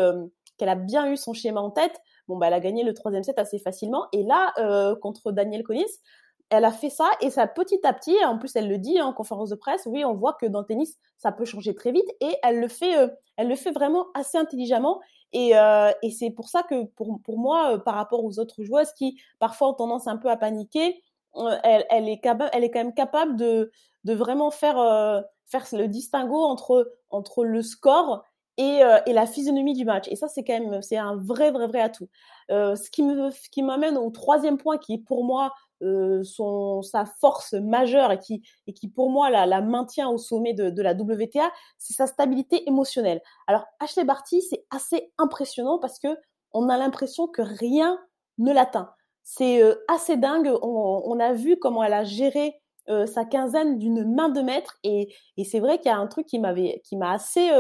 qu'elle 0.59 0.69
a 0.69 0.75
bien 0.75 1.07
eu 1.11 1.17
son 1.17 1.33
schéma 1.33 1.61
en 1.61 1.71
tête, 1.71 1.97
bah 2.37 2.49
elle 2.49 2.55
a 2.55 2.61
gagné 2.61 2.85
le 2.85 2.95
troisième 2.95 3.23
set 3.23 3.39
assez 3.39 3.59
facilement. 3.59 4.07
Et 4.13 4.23
là, 4.23 4.53
euh, 4.59 4.95
contre 4.97 5.33
Daniel 5.33 5.63
Collins, 5.63 5.85
elle 6.51 6.65
a 6.65 6.71
fait 6.73 6.91
ça 6.91 7.09
et 7.21 7.31
ça 7.31 7.47
petit 7.47 7.81
à 7.85 7.93
petit, 7.93 8.17
en 8.25 8.39
plus 8.39 8.55
elle 8.57 8.69
le 8.69 8.79
dit 8.79 9.01
en 9.01 9.13
conférence 9.13 9.51
de 9.51 9.55
presse, 9.55 9.87
oui, 9.87 10.05
on 10.05 10.15
voit 10.15 10.35
que 10.35 10.47
dans 10.47 10.61
le 10.61 10.67
tennis 10.67 10.99
ça 11.17 11.33
peut 11.33 11.47
changer 11.47 11.75
très 11.75 11.93
vite 11.93 12.09
et 12.21 12.37
elle 12.43 12.61
le 12.61 12.69
fait, 12.69 12.99
euh, 12.99 13.09
elle 13.37 13.49
le 13.49 13.57
fait 13.57 13.71
vraiment 13.71 14.09
assez 14.15 14.37
intelligemment 14.37 15.01
et, 15.33 15.57
euh, 15.57 15.91
et 16.03 16.11
c'est 16.11 16.31
pour 16.31 16.49
ça 16.49 16.63
que 16.63 16.85
pour, 16.85 17.21
pour 17.23 17.39
moi, 17.39 17.79
par 17.83 17.95
rapport 17.95 18.23
aux 18.23 18.39
autres 18.39 18.63
joueuses 18.65 18.93
qui 18.93 19.19
parfois 19.39 19.71
ont 19.71 19.75
tendance 19.75 20.07
un 20.07 20.19
peu 20.19 20.29
à 20.29 20.37
paniquer, 20.37 21.03
elle, 21.65 21.87
elle, 21.89 22.09
est 22.11 22.21
capable, 22.21 22.51
elle 22.53 22.65
est 22.65 22.71
quand 22.71 22.81
même 22.81 22.93
capable 22.93 23.37
de, 23.37 23.71
de 24.05 24.13
vraiment 24.13 24.51
faire, 24.51 24.77
faire 25.47 25.67
le 25.73 25.89
distinguo 25.89 26.43
entre, 26.43 26.93
entre 27.09 27.45
le 27.45 27.63
score 27.63 28.25
et, 28.59 28.83
euh, 28.83 28.99
et, 29.07 29.13
la 29.13 29.27
physionomie 29.27 29.75
du 29.75 29.85
match. 29.85 30.07
Et 30.09 30.17
ça, 30.17 30.29
c'est 30.29 30.45
quand 30.45 30.59
même, 30.59 30.83
c'est 30.83 30.99
un 30.99 31.17
vrai, 31.17 31.51
vrai, 31.51 31.67
vrai 31.67 31.81
atout. 31.81 32.09
Euh, 32.51 32.77
ce 32.77 32.91
qui 32.91 33.03
me, 33.03 33.31
qui 33.51 33.63
m'amène 33.63 33.97
au 33.97 34.11
troisième 34.11 34.59
point, 34.59 34.79
qui 34.79 34.95
est 34.95 35.05
pour 35.05 35.25
moi 35.25 35.53
euh, 35.83 36.23
son, 36.23 36.81
sa 36.83 37.05
force 37.05 37.55
majeure 37.55 38.13
et 38.13 38.19
qui, 38.19 38.43
et 38.69 38.73
qui 38.73 38.89
pour 38.89 39.11
moi 39.11 39.31
la, 39.31 39.47
la 39.47 39.61
maintient 39.61 40.09
au 40.09 40.17
sommet 40.17 40.55
de, 40.55 40.71
de 40.71 40.83
la 40.83 40.93
WTA, 40.93 41.51
c'est 41.77 41.95
sa 41.95 42.07
stabilité 42.07 42.69
émotionnelle. 42.69 43.21
Alors 43.49 43.65
Ashley 43.81 44.05
Barty, 44.05 44.43
c'est 44.43 44.65
assez 44.71 45.13
impressionnant 45.19 45.81
parce 45.81 45.99
que 45.99 46.17
on 46.53 46.69
a 46.69 46.79
l'impression 46.79 47.27
que 47.27 47.43
rien 47.43 47.99
ne 48.39 48.53
l'atteint. 48.53 48.91
C'est 49.25 49.61
euh, 49.61 49.75
assez 49.89 50.17
dingue. 50.17 50.53
On, 50.63 51.03
on, 51.05 51.19
a 51.19 51.33
vu 51.33 51.57
comment 51.59 51.83
elle 51.83 51.95
a 51.95 52.05
géré 52.05 52.55
euh, 52.89 53.07
sa 53.07 53.25
quinzaine 53.25 53.79
d'une 53.79 54.05
main 54.05 54.29
de 54.29 54.41
maître 54.41 54.79
et, 54.85 55.13
et 55.37 55.45
c'est 55.45 55.61
vrai 55.61 55.79
qu'il 55.79 55.91
y 55.91 55.95
a 55.95 55.99
un 55.99 56.07
truc 56.07 56.27
qui 56.27 56.39
m'avait, 56.39 56.81
qui 56.85 56.97
m'a 56.97 57.13
assez 57.13 57.51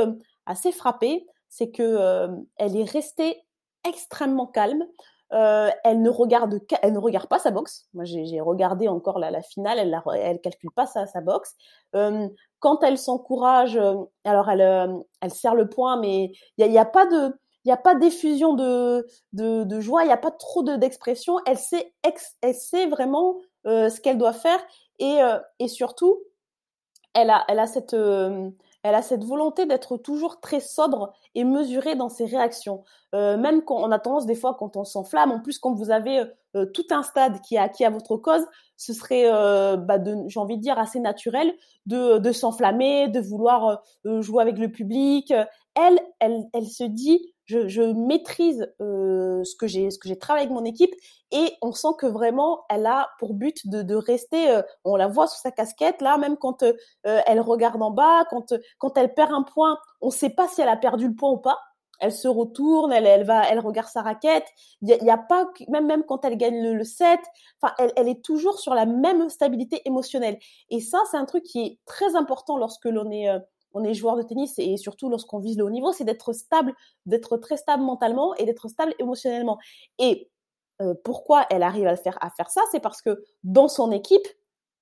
assez 0.47 0.73
frappée, 0.73 1.27
c'est 1.49 1.71
que 1.71 1.83
euh, 1.83 2.29
elle 2.57 2.77
est 2.77 2.91
restée 2.91 3.43
extrêmement 3.87 4.47
calme. 4.47 4.87
Euh, 5.33 5.71
elle 5.85 6.03
ne 6.03 6.11
regarde 6.11 6.61
elle 6.83 6.93
ne 6.93 6.99
regarde 6.99 7.29
pas 7.29 7.39
sa 7.39 7.51
boxe. 7.51 7.87
Moi, 7.95 8.05
j'ai 8.05 8.41
regardé 8.41 8.89
encore 8.89 9.19
la, 9.19 9.43
finale. 9.43 9.79
Elle 9.79 9.91
la, 9.91 10.03
calcule 10.39 10.71
pas 10.71 10.87
sa, 10.87 11.21
boxe. 11.21 11.55
Euh, 11.95 12.29
quand 12.59 12.83
elle 12.83 12.99
s'encourage, 12.99 13.79
alors 14.25 14.51
elle 14.51 15.31
serre 15.31 15.55
le 15.55 15.69
poing, 15.69 15.99
mais 15.99 16.33
il 16.59 16.73
y 16.73 16.79
a, 16.79 16.85
pas 16.85 17.07
de 17.07 17.35
il 17.65 17.71
a 17.71 17.77
pas 17.77 17.95
d'effusion 17.95 18.55
de, 18.55 19.07
joie. 19.81 20.05
Il 20.05 20.09
y 20.09 20.13
a 20.13 20.19
pas 20.19 20.31
trop 20.31 20.63
d'expression. 20.63 21.39
elle 21.47 21.59
sait 21.59 22.87
vraiment 22.87 23.37
ce 23.65 24.01
qu'elle 24.01 24.19
doit 24.19 24.35
faire 24.35 24.61
et 24.99 25.69
surtout 25.69 26.19
elle 27.15 27.31
a 27.31 27.67
cette 27.67 27.95
elle 28.83 28.95
a 28.95 29.03
cette 29.03 29.25
volonté 29.25 29.67
d'être 29.67 29.97
toujours 29.97 30.41
très 30.41 30.61
sobre 30.61 31.13
et 31.35 31.45
mesurée 31.45 31.95
dans 31.95 32.09
ses 32.09 32.25
réactions. 32.25 32.85
Euh, 33.15 33.37
même 33.37 33.63
quand 33.63 33.77
on 33.77 33.91
a 33.93 33.99
tendance 33.99 34.27
des 34.27 34.35
fois 34.35 34.57
quand 34.59 34.77
on 34.77 34.85
s'enflamme, 34.85 35.31
en 35.31 35.41
plus 35.41 35.59
quand 35.59 35.75
vous 35.75 35.91
avez 35.91 36.21
euh, 36.21 36.25
euh, 36.57 36.67
tout 36.67 36.87
un 36.91 37.03
stade 37.03 37.41
qui 37.43 37.55
est 37.55 37.59
acquis 37.59 37.85
à 37.85 37.91
votre 37.91 38.17
cause, 38.17 38.45
ce 38.77 38.93
serait, 38.93 39.31
bah, 39.77 39.99
j'ai 40.27 40.41
envie 40.41 40.57
de 40.57 40.63
dire, 40.63 40.77
assez 40.77 40.99
naturel 40.99 41.55
de, 41.87 42.19
de 42.19 42.33
s'enflammer, 42.33 43.07
de 43.07 43.21
vouloir 43.21 43.81
jouer 44.05 44.43
avec 44.43 44.59
le 44.59 44.73
public. 44.73 45.33
Elle, 45.77 46.01
elle, 46.19 46.49
elle 46.53 46.67
se 46.67 46.83
dit, 46.83 47.32
je, 47.47 47.69
je 47.69 47.83
maîtrise 47.83 48.73
euh, 48.81 49.43
ce 49.45 49.57
que 49.57 49.67
j'ai 49.67 49.91
ce 49.91 49.99
que 49.99 50.09
j'ai 50.09 50.19
travaillé 50.19 50.47
avec 50.47 50.55
mon 50.55 50.65
équipe 50.65 50.95
et 51.31 51.53
on 51.61 51.73
sent 51.73 51.95
que 51.99 52.07
vraiment 52.07 52.65
elle 52.71 52.87
a 52.87 53.11
pour 53.19 53.35
but 53.35 53.67
de, 53.67 53.83
de 53.83 53.95
rester 53.95 54.51
euh, 54.51 54.63
on 54.85 54.97
la 54.97 55.09
voit 55.09 55.27
sous 55.27 55.41
sa 55.41 55.51
casquette 55.51 56.01
là 56.01 56.19
même 56.19 56.37
quand 56.37 56.63
euh, 56.63 56.73
elle 57.03 57.41
regarde 57.41 57.83
en 57.83 57.91
bas 57.91 58.25
quand 58.31 58.55
quand 58.79 58.97
elle 58.97 59.15
perd 59.15 59.33
un 59.33 59.43
point 59.43 59.79
on 60.01 60.11
sait 60.11 60.31
pas 60.31 60.49
si 60.49 60.61
elle 60.61 60.69
a 60.69 60.77
perdu 60.77 61.09
le 61.09 61.15
point 61.15 61.31
ou 61.31 61.39
pas. 61.39 61.59
Elle 62.01 62.13
se 62.13 62.27
retourne 62.27 62.93
elle 62.93 63.07
elle 63.07 63.25
va 63.25 63.49
elle 63.49 63.61
regarde 63.61 63.89
sa 63.89 64.03
raquette. 64.03 64.47
Il 64.81 64.89
y, 64.89 65.11
a, 65.11 65.19
pas 65.19 65.49
même 65.69 65.87
même 65.87 66.05
quand 66.05 66.25
elle 66.25 66.37
gagne 66.37 66.61
le, 66.61 66.75
le 66.75 66.85
set 66.85 67.21
enfin 67.61 67.75
elle, 67.79 67.93
elle 67.97 68.09
est 68.09 68.25
toujours 68.25 68.59
sur 68.59 68.75
la 68.75 68.87
même 68.87 69.29
stabilité 69.29 69.83
émotionnelle. 69.85 70.39
Et 70.71 70.81
ça 70.81 70.99
c'est 71.11 71.17
un 71.17 71.27
truc 71.27 71.45
qui 71.45 71.61
est 71.63 71.79
très 71.87 72.17
important 72.17 72.57
lorsque 72.57 72.87
l'on 72.87 73.11
est 73.11 73.29
on 73.75 73.85
est 73.85 73.95
joueur 73.95 74.17
de 74.17 74.23
tennis 74.23 74.55
et 74.59 74.77
surtout 74.77 75.09
lorsqu'on 75.09 75.39
vise 75.39 75.59
le 75.59 75.65
haut 75.65 75.71
niveau, 75.71 75.93
c'est 75.93 76.05
d'être 76.05 76.33
stable, 76.33 76.75
d'être 77.07 77.37
très 77.37 77.57
stable 77.57 77.83
mentalement 77.83 78.35
et 78.37 78.45
d'être 78.45 78.69
stable 78.69 78.95
émotionnellement. 78.99 79.59
Et 79.99 80.31
pourquoi 81.05 81.47
elle 81.51 81.63
arrive 81.63 81.87
à 81.87 81.97
faire 81.97 82.51
ça, 82.51 82.63
c'est 82.73 82.81
parce 82.81 83.03
que 83.03 83.23
dans 83.45 83.69
son 83.69 83.93
équipe, 83.93 84.27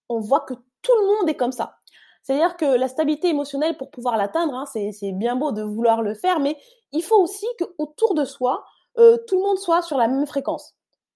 on 0.08 0.18
voit 0.18 0.40
que 0.40 0.54
tout 0.54 0.92
le 0.98 1.06
monde 1.06 1.28
est 1.28 1.36
comme 1.36 1.52
ça. 1.52 1.76
C'est-à-dire 2.22 2.56
que 2.56 2.64
la 2.64 2.88
stabilité 2.88 3.28
émotionnelle, 3.28 3.76
pour 3.76 3.90
pouvoir 3.90 4.16
l'atteindre, 4.16 4.54
hein, 4.54 4.66
c'est 4.66 5.12
bien 5.12 5.36
beau 5.36 5.52
de 5.52 5.62
vouloir 5.62 6.02
le 6.02 6.14
faire, 6.14 6.40
mais 6.40 6.56
il 6.92 7.02
faut 7.02 7.20
aussi 7.20 7.46
qu'autour 7.58 8.14
de 8.14 8.24
soi, 8.24 8.64
euh, 8.98 9.16
tout 9.26 9.36
le 9.36 9.42
monde 9.42 9.58
soit 9.58 9.82
sur 9.82 9.96
la 9.96 10.08
même 10.08 10.26
fréquence. 10.26 10.74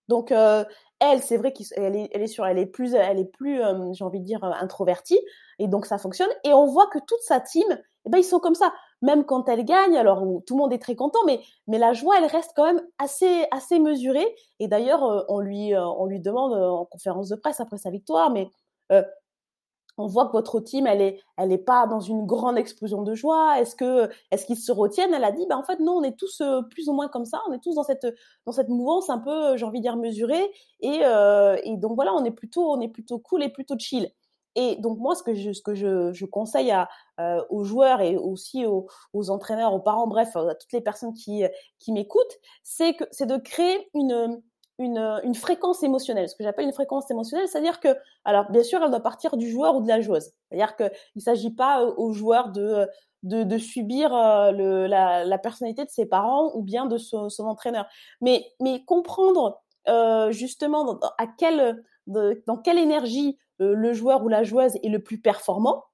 Donc 0.08 0.32
euh, 0.32 0.64
elle, 1.00 1.22
c'est 1.22 1.36
vrai 1.36 1.52
qu'elle 1.52 1.96
est, 1.96 2.08
elle 2.12 2.22
est 2.22 2.26
sur, 2.26 2.46
elle 2.46 2.58
est 2.58 2.66
plus, 2.66 2.94
elle 2.94 3.18
est 3.18 3.24
plus, 3.24 3.60
euh, 3.62 3.92
j'ai 3.92 4.04
envie 4.04 4.20
de 4.20 4.24
dire 4.24 4.42
introvertie, 4.44 5.18
et 5.58 5.68
donc 5.68 5.86
ça 5.86 5.98
fonctionne. 5.98 6.30
Et 6.44 6.52
on 6.52 6.66
voit 6.66 6.86
que 6.88 6.98
toute 7.06 7.20
sa 7.22 7.40
team, 7.40 7.66
eh 8.06 8.10
ben 8.10 8.18
ils 8.18 8.24
sont 8.24 8.40
comme 8.40 8.54
ça. 8.54 8.72
Même 9.02 9.24
quand 9.24 9.48
elle 9.48 9.64
gagne, 9.64 9.96
alors 9.96 10.22
tout 10.46 10.54
le 10.54 10.58
monde 10.58 10.72
est 10.72 10.78
très 10.78 10.96
content, 10.96 11.18
mais 11.26 11.40
mais 11.66 11.78
la 11.78 11.92
joie, 11.92 12.16
elle 12.18 12.26
reste 12.26 12.52
quand 12.56 12.64
même 12.64 12.82
assez 12.98 13.46
assez 13.50 13.78
mesurée. 13.78 14.34
Et 14.60 14.68
d'ailleurs, 14.68 15.24
on 15.28 15.40
lui 15.40 15.74
on 15.76 16.06
lui 16.06 16.20
demande 16.20 16.54
en 16.54 16.86
conférence 16.86 17.28
de 17.28 17.36
presse 17.36 17.60
après 17.60 17.78
sa 17.78 17.90
victoire, 17.90 18.30
mais 18.30 18.48
on 19.98 20.06
voit 20.06 20.26
que 20.26 20.32
votre 20.32 20.60
team, 20.60 20.86
elle 20.86 21.00
est, 21.00 21.20
elle 21.36 21.52
est 21.52 21.58
pas 21.58 21.86
dans 21.86 22.00
une 22.00 22.26
grande 22.26 22.58
explosion 22.58 23.02
de 23.02 23.14
joie. 23.14 23.60
Est-ce 23.60 23.76
que, 23.76 24.08
est-ce 24.30 24.46
qu'ils 24.46 24.58
se 24.58 24.72
retiennent? 24.72 25.14
Elle 25.14 25.24
a 25.24 25.32
dit, 25.32 25.46
bah 25.48 25.56
en 25.56 25.62
fait 25.62 25.80
non, 25.80 25.94
on 25.98 26.02
est 26.02 26.18
tous 26.18 26.40
euh, 26.40 26.62
plus 26.62 26.88
ou 26.88 26.92
moins 26.92 27.08
comme 27.08 27.24
ça. 27.24 27.40
On 27.48 27.52
est 27.52 27.62
tous 27.62 27.74
dans 27.76 27.84
cette, 27.84 28.06
dans 28.46 28.52
cette 28.52 28.68
mouvance 28.68 29.10
un 29.10 29.18
peu, 29.18 29.56
j'ai 29.56 29.64
envie 29.64 29.78
de 29.78 29.84
dire 29.84 29.96
mesurée. 29.96 30.50
Et, 30.80 31.00
euh, 31.04 31.56
et 31.64 31.76
donc 31.76 31.94
voilà, 31.94 32.14
on 32.14 32.24
est 32.24 32.30
plutôt, 32.30 32.72
on 32.72 32.80
est 32.80 32.88
plutôt 32.88 33.18
cool 33.18 33.42
et 33.42 33.48
plutôt 33.48 33.76
chill. 33.78 34.10
Et 34.56 34.76
donc 34.76 34.98
moi, 34.98 35.14
ce 35.16 35.22
que 35.22 35.34
je, 35.34 35.52
ce 35.52 35.62
que 35.62 35.74
je, 35.74 36.12
je 36.12 36.26
conseille 36.26 36.70
à, 36.70 36.88
euh, 37.20 37.42
aux 37.50 37.64
joueurs 37.64 38.00
et 38.00 38.16
aussi 38.16 38.66
aux, 38.66 38.86
aux, 39.12 39.30
entraîneurs, 39.30 39.74
aux 39.74 39.80
parents, 39.80 40.06
bref, 40.06 40.36
à 40.36 40.54
toutes 40.54 40.72
les 40.72 40.80
personnes 40.80 41.12
qui, 41.12 41.44
qui 41.80 41.92
m'écoutent, 41.92 42.38
c'est 42.62 42.94
que, 42.94 43.04
c'est 43.10 43.26
de 43.26 43.36
créer 43.36 43.88
une, 43.94 44.40
une, 44.78 44.98
euh, 44.98 45.20
une 45.22 45.34
fréquence 45.34 45.82
émotionnelle. 45.82 46.28
Ce 46.28 46.34
que 46.34 46.42
j'appelle 46.42 46.66
une 46.66 46.72
fréquence 46.72 47.10
émotionnelle, 47.10 47.48
c'est-à-dire 47.48 47.80
que, 47.80 47.96
alors 48.24 48.50
bien 48.50 48.62
sûr, 48.62 48.82
elle 48.82 48.90
doit 48.90 49.00
partir 49.00 49.36
du 49.36 49.50
joueur 49.50 49.76
ou 49.76 49.82
de 49.82 49.88
la 49.88 50.00
joueuse. 50.00 50.30
C'est-à-dire 50.48 50.76
qu'il 50.76 50.90
ne 51.16 51.20
s'agit 51.20 51.54
pas 51.54 51.82
euh, 51.82 51.94
au 51.96 52.12
joueur 52.12 52.50
de, 52.50 52.62
euh, 52.62 52.86
de, 53.22 53.42
de 53.42 53.58
subir 53.58 54.10
le, 54.10 54.86
la, 54.86 55.24
la, 55.24 55.38
personnalité 55.38 55.84
de 55.84 55.90
ses 55.90 56.04
parents 56.06 56.52
ou 56.54 56.62
bien 56.62 56.86
de 56.86 56.98
son, 56.98 57.30
son 57.30 57.44
entraîneur. 57.44 57.86
Mais, 58.20 58.44
mais 58.60 58.84
comprendre 58.84 59.62
euh, 59.88 60.30
justement 60.30 60.98
à 61.18 61.26
quelle, 61.26 61.82
de, 62.06 62.42
dans 62.46 62.58
quelle 62.58 62.78
énergie 62.78 63.38
le 63.58 63.92
joueur 63.92 64.24
ou 64.24 64.28
la 64.28 64.42
joueuse 64.42 64.76
est 64.82 64.88
le 64.88 65.02
plus 65.02 65.20
performant. 65.20 65.84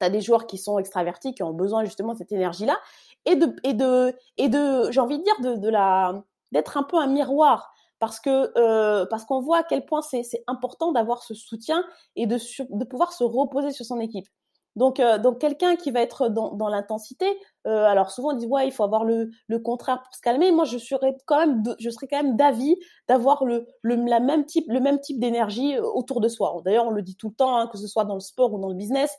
Tu 0.00 0.06
as 0.06 0.10
des 0.10 0.20
joueurs 0.20 0.46
qui 0.46 0.56
sont 0.56 0.78
extravertis, 0.78 1.34
qui 1.34 1.42
ont 1.42 1.52
besoin 1.52 1.84
justement 1.84 2.14
de 2.14 2.18
cette 2.18 2.32
énergie-là, 2.32 2.78
et 3.24 3.36
de, 3.36 3.54
et 3.64 3.74
de, 3.74 4.14
et 4.36 4.48
de 4.48 4.90
j'ai 4.90 5.00
envie 5.00 5.18
de 5.18 5.24
dire, 5.24 5.40
de, 5.40 5.56
de 5.56 5.68
la 5.68 6.22
d'être 6.52 6.76
un 6.76 6.84
peu 6.84 6.96
un 6.96 7.08
miroir 7.08 7.74
parce 7.98 8.20
que 8.20 8.52
euh, 8.58 9.06
parce 9.06 9.24
qu'on 9.24 9.40
voit 9.40 9.58
à 9.58 9.62
quel 9.62 9.84
point 9.86 10.02
c'est 10.02 10.22
important 10.46 10.92
d'avoir 10.92 11.22
ce 11.22 11.34
soutien 11.34 11.84
et 12.14 12.26
de, 12.26 12.36
de 12.70 12.84
pouvoir 12.84 13.12
se 13.12 13.24
reposer 13.24 13.70
sur 13.72 13.84
son 13.84 14.00
équipe. 14.00 14.26
Donc, 14.76 15.00
euh, 15.00 15.16
donc 15.16 15.40
quelqu'un 15.40 15.74
qui 15.76 15.90
va 15.90 16.02
être 16.02 16.28
dans, 16.28 16.52
dans 16.54 16.68
l'intensité, 16.68 17.26
euh, 17.66 17.84
alors 17.86 18.10
souvent 18.10 18.34
on 18.34 18.36
dit 18.36 18.46
ouais 18.46 18.68
il 18.68 18.72
faut 18.72 18.84
avoir 18.84 19.04
le, 19.06 19.30
le 19.48 19.58
contraire 19.58 20.02
pour 20.02 20.14
se 20.14 20.20
calmer. 20.20 20.52
Moi 20.52 20.66
je 20.66 20.76
serais 20.76 21.16
quand 21.24 21.38
même 21.38 21.62
je 21.78 21.88
serais 21.88 22.06
quand 22.06 22.22
même 22.22 22.36
d'avis 22.36 22.76
d'avoir 23.08 23.46
le, 23.46 23.66
le 23.80 23.96
la 24.04 24.20
même 24.20 24.44
type 24.44 24.66
le 24.68 24.78
même 24.80 25.00
type 25.00 25.18
d'énergie 25.18 25.78
autour 25.78 26.20
de 26.20 26.28
soi. 26.28 26.60
D'ailleurs 26.66 26.86
on 26.86 26.90
le 26.90 27.00
dit 27.00 27.16
tout 27.16 27.28
le 27.28 27.34
temps 27.34 27.56
hein, 27.56 27.68
que 27.72 27.78
ce 27.78 27.86
soit 27.86 28.04
dans 28.04 28.14
le 28.14 28.20
sport 28.20 28.52
ou 28.52 28.60
dans 28.60 28.68
le 28.68 28.74
business. 28.74 29.16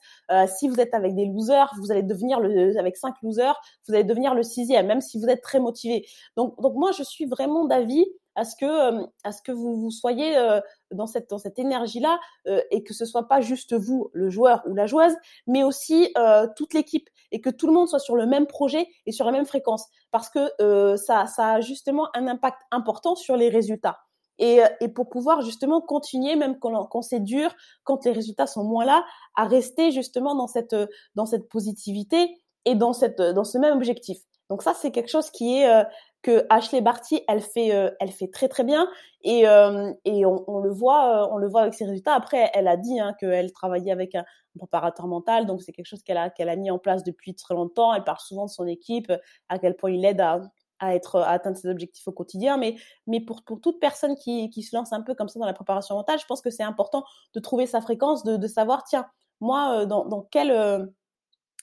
si 0.47 0.67
vous 0.69 0.79
êtes 0.79 0.93
avec 0.93 1.15
des 1.15 1.25
losers, 1.25 1.73
vous 1.79 1.91
allez 1.91 2.03
devenir 2.03 2.39
le 2.39 2.77
avec 2.77 2.95
cinq 2.95 3.15
losers, 3.23 3.59
vous 3.87 3.95
allez 3.95 4.03
devenir 4.03 4.35
le 4.35 4.43
sixième 4.43 4.85
même 4.85 5.01
si 5.01 5.19
vous 5.19 5.25
êtes 5.25 5.41
très 5.41 5.59
motivé. 5.59 6.05
Donc 6.35 6.61
donc 6.61 6.75
moi 6.75 6.91
je 6.91 7.01
suis 7.01 7.25
vraiment 7.25 7.65
d'avis 7.65 8.05
à 8.37 8.45
ce 8.45 8.55
que 8.55 8.65
euh, 8.65 9.05
à 9.23 9.31
ce 9.33 9.41
que 9.41 9.51
vous, 9.51 9.75
vous 9.75 9.91
soyez 9.91 10.37
euh, 10.37 10.61
dans 10.91 11.07
cette 11.07 11.29
dans 11.29 11.39
cette 11.39 11.59
énergie 11.59 11.99
là 11.99 12.19
euh, 12.47 12.61
et 12.71 12.83
que 12.83 12.93
ce 12.93 13.03
soit 13.03 13.27
pas 13.27 13.41
juste 13.41 13.73
vous 13.73 14.09
le 14.13 14.29
joueur 14.29 14.61
ou 14.67 14.75
la 14.75 14.85
joueuse 14.85 15.15
mais 15.47 15.63
aussi 15.63 16.13
toute 16.55 16.73
l'équipe 16.73 17.09
et 17.31 17.41
que 17.41 17.49
tout 17.49 17.67
le 17.67 17.73
monde 17.73 17.89
soit 17.89 17.99
sur 17.99 18.15
le 18.15 18.25
même 18.25 18.45
projet 18.47 18.87
et 19.05 19.11
sur 19.11 19.25
la 19.25 19.31
même 19.31 19.45
fréquence. 19.45 19.87
Parce 20.11 20.29
que 20.29 20.49
ça 20.97 21.25
ça 21.25 21.53
a 21.53 21.61
justement 21.61 22.07
un 22.15 22.27
impact 22.27 22.59
important 22.71 23.15
sur 23.15 23.35
les 23.35 23.49
résultats. 23.49 23.97
Et, 24.39 24.59
et 24.81 24.87
pour 24.87 25.09
pouvoir 25.09 25.41
justement 25.41 25.81
continuer 25.81 26.35
même 26.35 26.59
quand, 26.59 26.85
quand 26.85 27.01
c'est 27.01 27.19
dur 27.19 27.51
quand 27.83 28.05
les 28.05 28.11
résultats 28.11 28.45
sont 28.45 28.63
moins 28.63 28.85
là 28.85 29.03
à 29.35 29.45
rester 29.45 29.91
justement 29.91 30.35
dans 30.35 30.45
cette 30.45 30.75
dans 31.15 31.25
cette 31.25 31.49
positivité 31.49 32.37
et 32.65 32.75
dans 32.75 32.93
cette 32.93 33.19
dans 33.19 33.43
ce 33.43 33.57
même 33.57 33.75
objectif. 33.75 34.19
Donc 34.49 34.61
ça 34.61 34.73
c'est 34.75 34.91
quelque 34.91 35.09
chose 35.09 35.31
qui 35.31 35.57
est 35.57 35.85
que 36.21 36.45
Ashley 36.49 36.81
Barty, 36.81 37.21
elle 37.27 37.41
fait, 37.41 37.73
euh, 37.73 37.89
elle 37.99 38.11
fait 38.11 38.27
très 38.27 38.47
très 38.47 38.63
bien 38.63 38.89
et, 39.23 39.47
euh, 39.47 39.93
et 40.05 40.25
on, 40.25 40.59
le 40.59 40.71
voit, 40.71 41.23
euh, 41.23 41.27
on 41.31 41.37
le 41.37 41.47
voit 41.47 41.61
avec 41.61 41.73
ses 41.73 41.85
résultats. 41.85 42.13
Après, 42.13 42.49
elle 42.53 42.67
a 42.67 42.77
dit 42.77 42.99
hein, 42.99 43.13
qu'elle 43.19 43.51
travaillait 43.51 43.91
avec 43.91 44.15
un, 44.15 44.25
préparateur 44.57 45.05
mental, 45.05 45.45
donc 45.45 45.61
c'est 45.61 45.71
quelque 45.71 45.85
chose 45.85 46.01
qu'elle 46.01 46.17
a, 46.17 46.31
qu'elle 46.31 46.49
a 46.49 46.55
mis 46.55 46.71
en 46.71 46.79
place 46.79 47.03
depuis 47.03 47.35
très 47.35 47.53
longtemps. 47.53 47.93
Elle 47.93 48.03
parle 48.03 48.19
souvent 48.19 48.45
de 48.45 48.49
son 48.49 48.65
équipe, 48.65 49.13
à 49.49 49.59
quel 49.59 49.75
point 49.75 49.91
il 49.91 50.01
l'aide 50.01 50.19
à, 50.19 50.41
à 50.79 50.95
être 50.95 51.17
à 51.17 51.29
atteindre 51.29 51.57
ses 51.57 51.69
objectifs 51.69 52.07
au 52.07 52.11
quotidien 52.11 52.57
mais 52.57 52.75
mais 53.05 53.19
pour 53.19 53.43
pour 53.43 53.61
toute 53.61 53.79
personne 53.79 54.15
qui 54.15 54.49
qui 54.51 54.61
se 54.63 54.75
lance 54.75 54.93
un 54.93 55.01
peu 55.01 55.15
comme 55.15 55.27
ça 55.27 55.39
dans 55.39 55.45
la 55.47 55.53
préparation 55.53 55.95
mentale 55.95 56.19
je 56.19 56.25
pense 56.25 56.41
que 56.41 56.51
c'est 56.51 56.63
important 56.63 57.03
de 57.33 57.39
trouver 57.39 57.65
sa 57.65 57.81
fréquence 57.81 58.23
de 58.23 58.47
savoir 58.47 58.83
tiens 58.83 59.07
moi 59.39 59.87
dans 59.87 60.05
dans 60.05 60.21
quel 60.29 60.51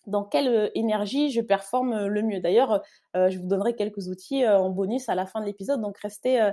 dans 0.06 0.24
quelle 0.24 0.70
énergie 0.74 1.30
je 1.30 1.40
performe 1.40 2.06
le 2.06 2.22
mieux. 2.22 2.40
D'ailleurs, 2.40 2.82
je 3.14 3.38
vous 3.38 3.46
donnerai 3.46 3.74
quelques 3.74 4.08
outils 4.08 4.46
en 4.46 4.70
bonus 4.70 5.08
à 5.08 5.14
la 5.14 5.26
fin 5.26 5.40
de 5.40 5.46
l'épisode, 5.46 5.80
donc 5.80 5.98
restez, 5.98 6.50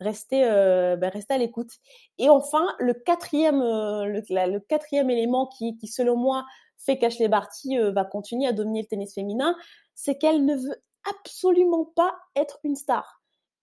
restez, 0.00 0.42
ben, 0.42 1.08
restez 1.08 1.34
à 1.34 1.38
l'écoute. 1.38 1.72
Et 2.18 2.28
enfin, 2.28 2.66
le 2.78 2.94
quatrième, 2.94 3.60
élément 5.10 5.46
qui, 5.46 5.76
qui, 5.76 5.86
selon 5.86 6.16
moi, 6.16 6.44
fait 6.78 6.98
qu'Ashley 6.98 7.28
Barty 7.28 7.78
va 7.78 8.04
continuer 8.04 8.46
à 8.46 8.52
dominer 8.52 8.82
le 8.82 8.86
tennis 8.86 9.14
féminin, 9.14 9.54
c'est 9.94 10.16
qu'elle 10.16 10.44
ne 10.44 10.56
veut 10.56 10.82
absolument 11.08 11.90
pas 11.94 12.14
être 12.36 12.58
une 12.64 12.76
star 12.76 13.19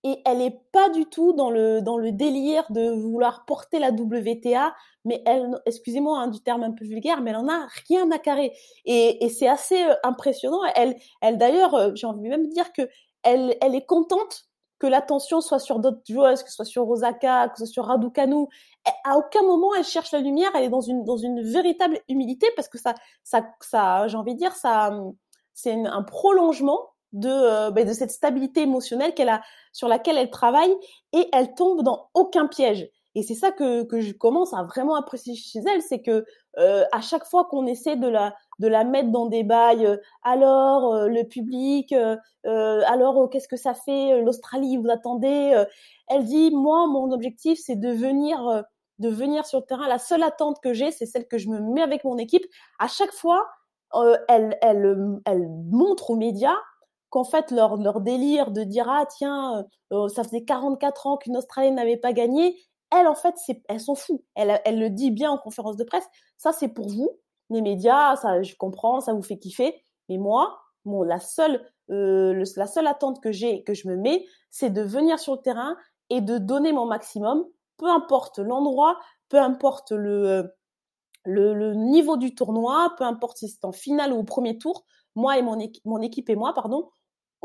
et 0.08 0.22
elle 0.24 0.42
est 0.42 0.62
pas 0.72 0.88
du 0.90 1.06
tout 1.06 1.34
dans 1.34 1.50
le 1.50 1.82
dans 1.82 1.98
le 1.98 2.14
délire 2.14 2.64
de 2.72 2.92
vouloir 2.92 3.44
porter 3.46 3.78
la 3.78 3.90
WTA 3.90 4.74
mais 5.04 5.22
elle 5.26 5.50
excusez-moi 5.66 6.18
hein, 6.18 6.28
du 6.30 6.40
terme 6.40 6.64
un 6.64 6.72
peu 6.72 6.86
vulgaire 6.86 7.20
mais 7.22 7.32
elle 7.32 7.38
en 7.38 7.50
a 7.50 7.68
rien 7.90 8.10
à 8.12 8.18
carrer. 8.18 8.54
Et, 8.86 9.28
c'est 9.30 9.50
assez 9.50 9.84
euh, 9.84 9.94
impressionnant. 10.04 10.62
Elle 10.76 11.38
d'ailleurs 11.38 11.76
euh, 11.76 11.92
j'ai 11.96 12.08
envie 12.08 12.30
même 12.30 12.48
de 12.48 12.54
dire 12.54 12.72
que 12.72 12.84
elle 13.24 13.52
est 13.62 13.86
contente 13.86 14.46
que 14.80 14.88
l'attention 14.88 15.42
soit 15.42 15.60
sur 15.60 15.80
d'autres 15.80 16.02
joueuses 16.08 16.44
que 16.44 16.50
ce 16.50 16.56
soit 16.56 16.66
sur 16.66 16.84
Rosaka 16.84 17.50
que 17.50 17.60
ce 17.60 17.66
soit 17.66 17.74
sur 17.74 17.86
Raducanu. 17.86 18.48
À 19.04 19.18
aucun 19.18 19.42
moment 19.42 19.76
elle 19.76 19.84
cherche 19.84 20.14
la 20.14 20.20
lumière. 20.20 20.52
Elle 20.56 20.64
est 20.64 20.70
dans 20.70 20.80
une 20.80 21.04
dans 21.04 21.18
une 21.18 21.42
véritable 21.42 22.00
humilité 22.08 22.48
parce 22.56 22.70
que 22.70 22.78
ça 22.78 22.96
ça 23.24 23.46
ça 23.60 24.08
j'ai 24.08 24.16
envie 24.16 24.36
de 24.36 24.40
dire 24.40 24.56
ça 24.56 24.98
c'est 25.54 25.74
un 25.74 26.04
prolongement 26.04 26.80
de, 27.14 27.30
euh, 27.30 27.72
ben, 27.72 27.88
de 27.88 27.94
cette 27.94 28.12
stabilité 28.12 28.62
émotionnelle 28.62 29.14
qu'elle 29.14 29.30
a, 29.30 29.42
sur 29.74 29.88
laquelle 29.88 30.18
elle 30.18 30.30
travaille 30.30 30.76
et 31.14 31.28
elle 31.34 31.54
tombe 31.56 31.84
dans 31.84 32.10
aucun 32.14 32.48
piège. 32.48 32.90
Et 33.18 33.24
c'est 33.24 33.34
ça 33.34 33.52
que, 33.52 33.82
que 33.82 34.00
je 34.00 34.14
commence 34.14 34.54
à 34.54 34.62
vraiment 34.62 34.94
apprécier 34.94 35.34
chez 35.34 35.60
elle, 35.68 35.82
c'est 35.82 36.04
que 36.04 36.24
euh, 36.60 36.84
à 36.92 37.02
chaque 37.02 37.26
fois 37.26 37.46
qu'on 37.46 37.66
essaie 37.66 37.96
de 37.96 38.08
la 38.08 38.36
de 38.60 38.68
la 38.68 38.84
mettre 38.84 39.10
dans 39.10 39.26
des 39.26 39.44
bails, 39.44 39.88
euh, 39.88 39.98
alors 40.24 40.94
euh, 40.94 41.08
le 41.08 41.24
public, 41.24 41.94
alors 42.44 43.28
qu'est-ce 43.32 43.48
que 43.48 43.58
ça 43.58 43.74
fait, 43.74 44.22
l'Australie, 44.22 44.78
vous 44.78 44.90
attendez, 44.92 45.66
elle 46.08 46.26
dit 46.26 46.52
moi 46.52 46.86
mon 46.86 47.12
objectif 47.12 47.60
c'est 47.60 47.76
de 47.76 47.90
venir 47.90 48.64
de 49.00 49.10
venir 49.10 49.48
sur 49.48 49.62
le 49.62 49.66
terrain. 49.66 49.88
La 49.88 49.98
seule 49.98 50.22
attente 50.22 50.58
que 50.62 50.74
j'ai, 50.74 50.92
c'est 50.92 51.08
celle 51.08 51.28
que 51.28 51.40
je 51.40 51.50
me 51.50 51.60
mets 51.60 51.82
avec 51.82 52.04
mon 52.04 52.18
équipe. 52.20 52.46
À 52.78 52.88
chaque 52.88 53.12
fois, 53.12 53.48
elle, 54.28 54.58
elle, 54.62 54.96
elle 55.26 55.48
montre 55.72 56.12
aux 56.12 56.16
médias 56.16 56.56
qu'en 57.10 57.24
fait 57.24 57.52
leur, 57.52 57.78
leur 57.78 58.02
délire 58.02 58.52
de 58.52 58.64
dire 58.64 58.88
ah 58.90 59.06
tiens 59.06 59.60
euh, 59.60 59.64
euh, 59.94 60.08
ça 60.10 60.24
faisait 60.24 60.44
44 60.44 61.08
ans 61.08 61.18
qu'une 61.18 61.38
Australienne 61.38 61.76
n'avait 61.76 61.98
pas 61.98 62.14
gagné 62.14 62.58
elle 62.92 63.08
en 63.08 63.16
fait 63.16 63.36
elles 63.68 63.82
s'en 63.82 63.96
fout. 63.96 64.24
Elle, 64.36 64.62
elle 64.64 64.80
le 64.80 64.90
dit 64.90 65.12
bien 65.12 65.30
en 65.32 65.38
conférence 65.38 65.76
de 65.76 65.84
presse. 65.84 66.06
Ça 66.38 66.54
c'est 66.54 66.70
pour 66.70 66.88
vous 66.90 67.10
les 67.50 67.62
médias 67.62 68.16
ça 68.16 68.42
je 68.42 68.56
comprends 68.56 69.02
ça 69.02 69.14
vous 69.14 69.24
fait 69.24 69.38
kiffer. 69.38 69.76
Mais 70.10 70.18
moi 70.18 70.60
la 70.86 71.20
seule 71.20 71.70
euh, 71.90 72.46
la 72.56 72.68
seule 72.68 72.88
attente 72.88 73.22
que 73.22 73.32
j'ai 73.32 73.64
que 73.64 73.74
je 73.74 73.88
me 73.90 73.98
mets 73.98 74.26
c'est 74.50 74.70
de 74.70 74.82
venir 74.82 75.20
sur 75.20 75.36
le 75.36 75.42
terrain 75.42 75.76
et 76.10 76.22
de 76.22 76.38
donner 76.38 76.72
mon 76.72 76.86
maximum 76.86 77.46
peu 77.78 77.88
importe 77.88 78.40
l'endroit 78.40 78.98
peu 79.30 79.38
importe 79.38 79.92
le 79.92 80.50
le, 81.28 81.54
le, 81.54 81.74
niveau 81.74 82.16
du 82.16 82.34
tournoi, 82.34 82.94
peu 82.98 83.04
importe 83.04 83.38
si 83.38 83.50
c'est 83.50 83.66
en 83.66 83.74
finale 83.74 84.14
ou 84.14 84.20
au 84.20 84.24
premier 84.24 84.58
tour, 84.58 84.86
moi 85.16 85.38
et 85.38 85.42
mon, 85.42 85.58
mon 85.84 86.02
équipe 86.02 86.30
et 86.30 86.36
moi, 86.36 86.54
pardon, 86.54 86.90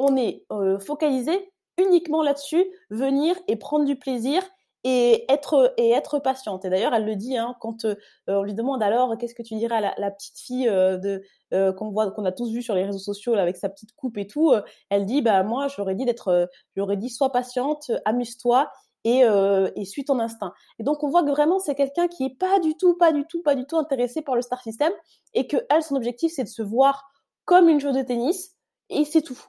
on 0.03 0.17
est 0.17 0.45
euh, 0.53 0.79
focalisé 0.79 1.53
uniquement 1.79 2.23
là-dessus, 2.23 2.65
venir 2.91 3.35
et 3.49 3.57
prendre 3.57 3.85
du 3.85 3.97
plaisir 3.97 4.43
et 4.85 5.25
être 5.33 5.73
et 5.77 5.91
être 5.91 6.19
patiente. 6.19 6.65
Et 6.65 6.71
d'ailleurs, 6.71 6.93
elle 6.93 7.05
le 7.05 7.17
dit 7.17 7.37
hein, 7.37 7.57
quand 7.61 7.85
euh, 7.85 7.95
on 8.27 8.43
lui 8.43 8.55
demande 8.55 8.83
alors 8.83 9.17
qu'est-ce 9.17 9.35
que 9.35 9.43
tu 9.43 9.55
dirais 9.55 9.77
à 9.77 9.95
la, 9.99 10.11
petite 10.11 10.39
fille 10.39 10.69
euh, 10.69 11.73
qu'on 11.73 11.91
voit 11.91 12.11
qu'on 12.11 12.25
a 12.25 12.33
tous 12.33 12.53
vu 12.53 12.63
sur 12.63 12.75
les 12.75 12.85
réseaux 12.85 12.99
sociaux 12.99 13.35
avec 13.35 13.57
sa 13.57 13.69
petite 13.69 13.93
coupe 13.95 14.19
et 14.19 14.27
tout. 14.27 14.53
elle 14.91 15.07
dit 15.07 15.23
bah 15.23 15.43
moi 15.45 15.69
j'aurais 15.69 15.95
dit 15.95 16.05
d'être 16.05 16.51
j'aurais 16.77 16.97
dit 16.97 17.11
sois 17.11 17.31
patiente, 17.31 17.91
amuse-toi 18.05 18.71
et, 19.05 19.25
euh, 19.25 19.71
et 19.77 19.85
suis 19.85 20.05
ton 20.05 20.19
instinct. 20.19 20.53
Et 20.79 20.83
donc 20.85 21.03
on 21.03 21.09
voit 21.09 21.23
que 21.23 21.31
vraiment 21.31 21.59
c'est 21.59 21.75
quelqu'un 21.75 22.09
qui 22.09 22.25
est 22.25 22.37
pas 22.39 22.61
du 22.61 22.77
tout, 22.77 22.97
pas 22.97 23.13
du 23.13 23.25
tout, 23.27 23.43
pas 23.43 23.55
du 23.55 23.67
tout 23.67 23.77
intéressé 23.79 24.23
par 24.23 24.37
le 24.37 24.43
star 24.43 24.63
system 24.63 24.93
et 25.35 25.47
que 25.47 25.57
elle, 25.71 25.83
son 25.83 25.97
objectif 25.97 26.33
c'est 26.35 26.45
de 26.45 26.49
se 26.49 26.63
voir 26.63 27.09
comme 27.45 27.69
une 27.69 27.81
joueuse 27.81 27.97
de 27.97 28.03
tennis 28.03 28.57
et 28.89 29.05
c'est 29.05 29.23
tout. 29.23 29.41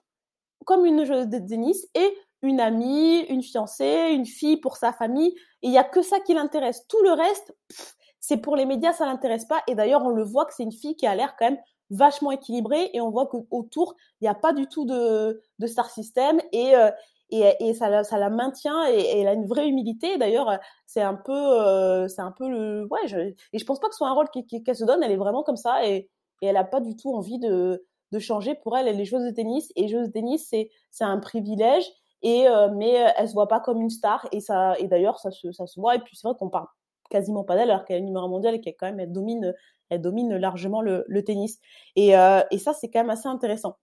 Comme 0.65 0.85
une 0.85 1.05
joueuse 1.05 1.27
de 1.27 1.39
tennis 1.39 1.87
et 1.95 2.17
une 2.43 2.59
amie, 2.59 3.21
une 3.29 3.41
fiancée, 3.41 4.09
une 4.11 4.25
fille 4.25 4.57
pour 4.57 4.77
sa 4.77 4.91
famille. 4.91 5.33
Il 5.61 5.71
y 5.71 5.77
a 5.77 5.83
que 5.83 6.01
ça 6.01 6.19
qui 6.19 6.33
l'intéresse. 6.33 6.85
Tout 6.87 7.01
le 7.03 7.11
reste, 7.11 7.55
c'est 8.19 8.37
pour 8.37 8.55
les 8.55 8.65
médias, 8.65 8.93
ça 8.93 9.05
l'intéresse 9.05 9.45
pas. 9.45 9.63
Et 9.67 9.75
d'ailleurs, 9.75 10.03
on 10.03 10.09
le 10.09 10.23
voit 10.23 10.45
que 10.45 10.53
c'est 10.53 10.63
une 10.63 10.71
fille 10.71 10.95
qui 10.95 11.07
a 11.07 11.15
l'air 11.15 11.35
quand 11.39 11.45
même 11.45 11.59
vachement 11.89 12.31
équilibrée 12.31 12.89
et 12.93 13.01
on 13.01 13.09
voit 13.11 13.27
qu'autour, 13.27 13.95
il 14.19 14.25
n'y 14.25 14.29
a 14.29 14.35
pas 14.35 14.53
du 14.53 14.67
tout 14.67 14.85
de, 14.85 15.41
de 15.59 15.67
star 15.67 15.89
system 15.89 16.41
et, 16.51 16.75
euh, 16.75 16.89
et, 17.29 17.55
et 17.59 17.73
ça, 17.73 18.03
ça 18.03 18.17
la 18.17 18.29
maintient 18.29 18.87
et, 18.89 19.19
elle 19.19 19.27
a 19.27 19.33
une 19.33 19.45
vraie 19.45 19.67
humilité. 19.67 20.17
D'ailleurs, 20.17 20.59
c'est 20.87 21.01
un 21.01 21.15
peu, 21.15 21.31
euh, 21.31 22.07
c'est 22.07 22.21
un 22.21 22.31
peu 22.31 22.49
le, 22.49 22.87
ouais, 22.89 23.07
je, 23.07 23.17
et 23.19 23.59
je 23.59 23.65
pense 23.65 23.79
pas 23.79 23.87
que 23.87 23.93
ce 23.93 23.99
soit 23.99 24.09
un 24.09 24.13
rôle 24.13 24.29
qu'elle 24.29 24.75
se 24.75 24.85
donne. 24.85 25.03
Elle 25.03 25.11
est 25.11 25.17
vraiment 25.17 25.43
comme 25.43 25.57
ça 25.57 25.85
et, 25.85 26.09
et 26.41 26.47
elle 26.47 26.57
a 26.57 26.63
pas 26.63 26.81
du 26.81 26.95
tout 26.95 27.13
envie 27.13 27.39
de, 27.39 27.85
de 28.13 28.19
changer. 28.19 28.55
Pour 28.55 28.77
elle, 28.77 28.87
elle 28.87 28.99
est 29.01 29.05
joueuse 29.05 29.25
de 29.25 29.31
tennis 29.31 29.71
et 29.75 29.87
joueuse 29.87 30.07
de 30.07 30.11
tennis, 30.11 30.47
c'est, 30.49 30.69
c'est 30.91 31.03
un 31.03 31.19
privilège. 31.19 31.85
Et 32.21 32.47
euh, 32.47 32.69
mais 32.73 32.91
elle 33.17 33.27
se 33.27 33.33
voit 33.33 33.49
pas 33.49 33.59
comme 33.59 33.81
une 33.81 33.89
star 33.89 34.25
et 34.31 34.39
ça, 34.39 34.75
et 34.79 34.87
d'ailleurs, 34.87 35.19
ça 35.19 35.29
se, 35.31 35.51
ça 35.51 35.67
se 35.67 35.77
voit. 35.79 35.95
Et 35.95 35.99
puis 35.99 36.15
c'est 36.15 36.25
vrai 36.25 36.37
qu'on 36.39 36.49
parle 36.49 36.67
quasiment 37.09 37.43
pas 37.43 37.55
d'elle 37.55 37.69
alors 37.69 37.85
qu'elle 37.85 37.97
est 37.97 38.01
numéro 38.05 38.27
mondial 38.27 38.55
et 38.55 38.61
qu'elle 38.61 38.75
quand 38.75 38.87
même 38.87 38.99
elle 38.99 39.11
domine 39.11 39.53
elle 39.89 40.01
domine 40.01 40.35
largement 40.35 40.81
le, 40.81 41.05
le 41.07 41.23
tennis 41.23 41.59
et, 41.95 42.17
euh, 42.17 42.41
et 42.49 42.57
ça 42.57 42.73
c'est 42.73 42.89
quand 42.89 43.01
même 43.01 43.09
assez 43.09 43.27
intéressant 43.27 43.77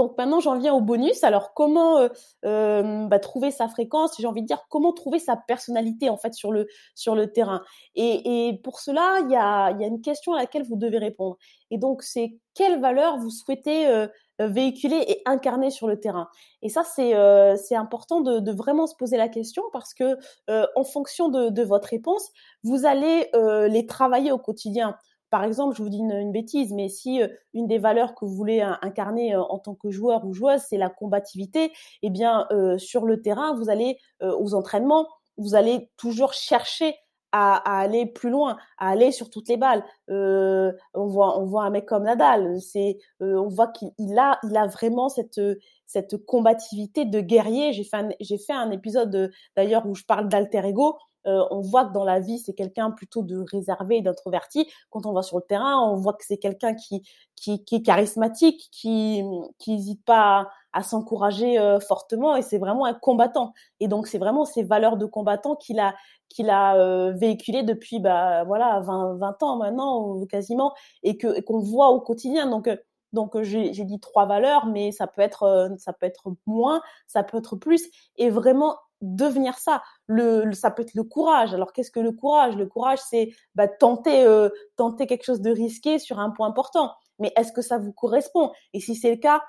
donc 0.00 0.16
maintenant 0.16 0.40
j'en 0.40 0.58
viens 0.58 0.72
au 0.72 0.80
bonus. 0.80 1.22
Alors 1.24 1.52
comment 1.52 1.98
euh, 1.98 2.08
euh, 2.46 3.06
bah, 3.06 3.18
trouver 3.18 3.50
sa 3.50 3.68
fréquence? 3.68 4.16
J'ai 4.18 4.26
envie 4.26 4.40
de 4.40 4.46
dire 4.46 4.64
comment 4.70 4.92
trouver 4.92 5.18
sa 5.18 5.36
personnalité 5.36 6.08
en 6.08 6.16
fait 6.16 6.32
sur 6.32 6.52
le 6.52 6.66
sur 6.94 7.14
le 7.14 7.30
terrain? 7.30 7.62
Et, 7.94 8.58
pour 8.64 8.80
cela 8.80 9.18
il 9.24 9.30
y 9.30 9.36
a, 9.36 9.72
y 9.72 9.84
a 9.84 9.86
une 9.86 10.00
question 10.00 10.32
à 10.32 10.38
laquelle 10.38 10.64
vous 10.64 10.76
devez 10.76 10.96
répondre. 10.96 11.36
Et 11.70 11.76
donc 11.76 12.02
c'est 12.02 12.38
quelle 12.54 12.80
valeur 12.80 13.18
vous 13.18 13.30
souhaitez 13.30 13.88
euh, 13.88 14.06
véhiculer 14.38 15.04
et 15.06 15.22
incarner 15.26 15.70
sur 15.70 15.86
le 15.86 16.00
terrain? 16.00 16.28
Et 16.62 16.70
ça 16.70 16.82
c'est 16.82 17.76
important 17.76 18.22
de, 18.22 18.50
vraiment 18.52 18.86
se 18.86 18.96
poser 18.96 19.18
la 19.18 19.28
question 19.28 19.62
parce 19.72 19.92
que 19.92 20.16
en 20.48 20.84
fonction 20.84 21.28
de, 21.28 21.62
votre 21.62 21.88
réponse 21.88 22.30
vous 22.64 22.86
allez 22.86 23.30
les 23.68 23.86
travailler 23.86 24.32
au 24.32 24.38
quotidien. 24.38 24.96
Par 25.30 25.44
exemple, 25.44 25.76
je 25.76 25.82
vous 25.82 25.88
dis 25.88 25.98
une, 25.98 26.32
bêtise, 26.32 26.72
mais 26.72 26.88
si 26.88 27.22
euh, 27.22 27.28
une 27.54 27.68
des 27.68 27.78
valeurs 27.78 28.14
que 28.14 28.24
vous 28.24 28.34
voulez 28.34 28.60
incarner 28.82 29.34
euh, 29.34 29.42
en 29.42 29.58
tant 29.58 29.74
que 29.74 29.90
joueur 29.90 30.24
ou 30.26 30.32
joueuse, 30.32 30.60
c'est 30.68 30.76
la 30.76 30.90
combativité, 30.90 31.72
eh 32.02 32.10
bien, 32.10 32.46
euh, 32.50 32.78
sur 32.78 33.06
le 33.06 33.22
terrain, 33.22 33.54
vous 33.54 33.70
allez 33.70 33.98
aux 34.20 34.54
entraînements, 34.54 35.06
vous 35.36 35.54
allez 35.54 35.90
toujours 35.96 36.32
chercher 36.32 36.94
à, 37.32 37.80
aller 37.80 38.06
plus 38.06 38.28
loin, 38.28 38.56
à 38.78 38.90
aller 38.90 39.12
sur 39.12 39.30
toutes 39.30 39.48
les 39.48 39.56
balles. 39.56 39.84
on 40.08 41.06
voit, 41.06 41.38
on 41.38 41.44
voit 41.44 41.64
un 41.64 41.70
mec 41.70 41.86
comme 41.86 42.02
Nadal, 42.02 42.60
c'est, 42.60 42.98
on 43.20 43.48
voit 43.48 43.68
qu'il 43.68 44.18
a, 44.18 44.38
il 44.42 44.56
a 44.56 44.66
vraiment 44.66 45.08
cette 45.08 45.40
cette 45.86 46.24
combativité 46.24 47.04
de 47.04 47.20
guerrier. 47.20 47.72
J'ai 47.72 47.84
fait 47.84 48.16
j'ai 48.20 48.38
fait 48.38 48.52
un 48.52 48.70
épisode 48.70 49.30
d'ailleurs 49.56 49.86
où 49.86 49.94
je 49.94 50.04
parle 50.04 50.28
d'alter 50.28 50.64
ego 50.66 50.98
euh, 51.26 51.44
on 51.50 51.60
voit 51.60 51.84
que 51.84 51.92
dans 51.92 52.04
la 52.04 52.20
vie, 52.20 52.38
c'est 52.38 52.54
quelqu'un 52.54 52.90
plutôt 52.90 53.22
de 53.22 53.44
réservé 53.50 53.98
et 53.98 54.02
d'introverti. 54.02 54.70
Quand 54.90 55.06
on 55.06 55.12
va 55.12 55.22
sur 55.22 55.36
le 55.36 55.42
terrain, 55.42 55.78
on 55.78 55.96
voit 55.96 56.14
que 56.14 56.24
c'est 56.24 56.38
quelqu'un 56.38 56.74
qui, 56.74 57.02
qui, 57.36 57.64
qui, 57.64 57.76
est 57.76 57.82
charismatique, 57.82 58.68
qui 58.72 59.22
qui 59.58 59.72
n'hésite 59.72 60.04
pas 60.04 60.50
à, 60.72 60.82
s'encourager 60.82 61.58
euh, 61.58 61.80
fortement 61.80 62.36
et 62.36 62.42
c'est 62.42 62.58
vraiment 62.58 62.86
un 62.86 62.94
combattant. 62.94 63.52
Et 63.80 63.88
donc, 63.88 64.06
c'est 64.06 64.18
vraiment 64.18 64.44
ces 64.44 64.62
valeurs 64.62 64.96
de 64.96 65.06
combattant 65.06 65.56
qu'il 65.56 65.78
a 65.78 65.94
qu'il 66.28 66.48
a 66.48 66.76
euh, 66.76 67.12
véhiculé 67.12 67.64
depuis 67.64 67.98
bah 67.98 68.44
voilà 68.44 68.80
20, 68.80 69.16
20 69.16 69.42
ans 69.42 69.56
maintenant 69.56 70.24
quasiment 70.26 70.72
et 71.02 71.16
que 71.18 71.40
qu'on 71.40 71.58
voit 71.58 71.90
au 71.90 72.00
quotidien. 72.00 72.46
Donc 72.48 72.68
donc 73.12 73.42
j'ai 73.42 73.84
dit 73.84 74.00
trois 74.00 74.26
valeurs, 74.26 74.66
mais 74.66 74.92
ça 74.92 75.06
peut 75.08 75.22
être 75.22 75.70
ça 75.78 75.92
peut 75.92 76.06
être 76.06 76.32
moins, 76.46 76.80
ça 77.08 77.24
peut 77.24 77.38
être 77.38 77.56
plus, 77.56 77.90
et 78.16 78.30
vraiment 78.30 78.76
devenir 79.00 79.58
ça. 79.58 79.82
Le, 80.06 80.52
ça 80.52 80.70
peut 80.70 80.82
être 80.82 80.94
le 80.94 81.04
courage. 81.04 81.54
Alors 81.54 81.72
qu'est-ce 81.72 81.90
que 81.90 82.00
le 82.00 82.12
courage? 82.12 82.56
Le 82.56 82.66
courage, 82.66 82.98
c'est 83.08 83.30
bah, 83.54 83.68
tenter, 83.68 84.24
euh, 84.24 84.48
tenter 84.76 85.06
quelque 85.06 85.24
chose 85.24 85.40
de 85.40 85.50
risqué 85.50 85.98
sur 85.98 86.18
un 86.18 86.30
point 86.30 86.48
important. 86.48 86.92
Mais 87.18 87.32
est-ce 87.36 87.52
que 87.52 87.62
ça 87.62 87.78
vous 87.78 87.92
correspond? 87.92 88.52
Et 88.72 88.80
si 88.80 88.94
c'est 88.94 89.10
le 89.10 89.16
cas, 89.16 89.42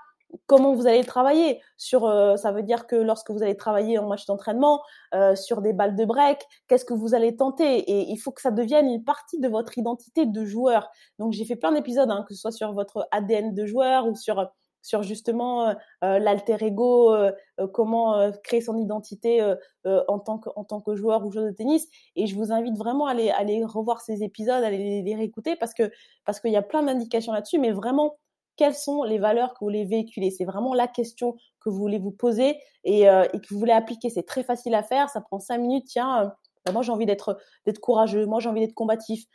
comment 0.46 0.74
vous 0.74 0.88
allez 0.88 1.04
travailler? 1.04 1.62
Sur 1.78 2.06
euh, 2.06 2.36
ça 2.36 2.52
veut 2.52 2.64
dire 2.64 2.88
que 2.88 2.96
lorsque 2.96 3.32
vous 3.32 3.44
allez 3.44 3.58
travailler 3.58 3.98
en 3.98 4.08
match 4.08 4.26
d'entraînement 4.26 4.82
euh, 5.14 5.36
sur 5.36 5.62
des 5.62 5.74
balles 5.74 5.96
de 5.96 6.06
break 6.06 6.42
qu'est-ce 6.68 6.86
que 6.86 6.94
vous 6.94 7.14
allez 7.16 7.36
tenter? 7.36 7.80
Et 7.80 8.10
il 8.10 8.18
faut 8.18 8.32
que 8.32 8.42
ça 8.42 8.52
devienne 8.52 8.88
une 8.88 9.04
partie 9.04 9.40
de 9.40 9.48
votre 9.48 9.78
identité 9.78 10.26
de 10.26 10.46
joueur 10.46 10.90
donc 11.20 11.34
j'ai 11.34 11.46
fait 11.46 11.56
plein 11.56 11.72
d'épisodes 11.72 12.10
hein, 12.10 12.24
que 12.28 12.34
ce 12.34 12.42
soit 12.42 12.52
sur 12.52 12.74
votre 12.74 13.08
ADN 13.12 13.54
de 13.54 13.66
joueur 13.66 14.08
ou 14.08 14.16
sur 14.16 14.50
sur 14.82 15.04
justement 15.04 15.68
euh, 15.68 15.74
euh, 16.04 16.20
l'alter 16.20 16.58
ego, 16.62 17.14
euh, 17.14 17.32
comment 17.74 18.32
créer 18.44 18.62
son 18.62 18.78
identité 18.78 19.42
en 19.86 20.20
tant 20.20 20.40
que 20.40 20.50
en 20.56 20.64
tant 20.64 20.82
que 20.82 20.96
joueur 20.96 21.26
ou 21.26 21.32
joueur 21.32 21.46
de 21.46 21.52
tennis. 21.52 21.88
Et 22.16 22.28
je 22.28 22.36
vous 22.36 22.52
invite 22.52 22.78
vraiment 22.78 23.08
à 23.08 23.12
aller, 23.12 23.30
aller 23.30 23.64
revoir 23.64 24.02
ces 24.02 24.24
épisodes, 24.24 24.64
à 24.64 24.70
les, 24.70 25.02
les 25.02 25.16
réécouter 25.16 25.56
parce 25.56 25.74
que 25.74 25.92
parce 26.26 26.40
qu'il 26.40 26.52
y 26.52 26.58
a 26.58 26.62
plein 26.62 26.84
d'indications 26.84 27.34
là-dessus, 27.34 27.60
mais 27.60 27.72
vraiment 27.72 28.18
quelles 28.58 28.76
sont 28.76 29.04
les 29.04 29.18
valeurs 29.18 29.54
que 29.54 29.60
vous 29.62 29.68
voulez 29.68 29.86
véhiculer? 29.86 30.30
C'est 30.30 30.46
vraiment 30.46 30.74
la 30.74 30.88
question 30.88 31.36
que 31.62 31.70
vous 31.70 31.78
voulez 31.78 32.00
vous 32.00 32.12
poser 32.12 32.58
et, 32.84 33.04
que 33.04 33.54
vous 33.54 33.60
voulez 33.60 33.72
appliquer. 33.72 34.10
C'est 34.10 34.26
très 34.26 34.44
facile 34.44 34.76
à 34.76 34.84
faire, 34.84 35.10
ça 35.10 35.22
prend 35.22 35.40
cinq 35.40 35.60
minutes. 35.60 35.86
Tiens, 35.88 36.34
moi 36.72 36.82
j'ai 36.82 36.92
envie 36.92 37.06
d'être 37.06 37.40
d'être 37.66 37.80
courageux, 37.80 38.26
moi 38.26 38.40
j'ai 38.40 38.50
envie 38.50 38.62
d'être 38.62 38.74
combatif. 38.74 39.26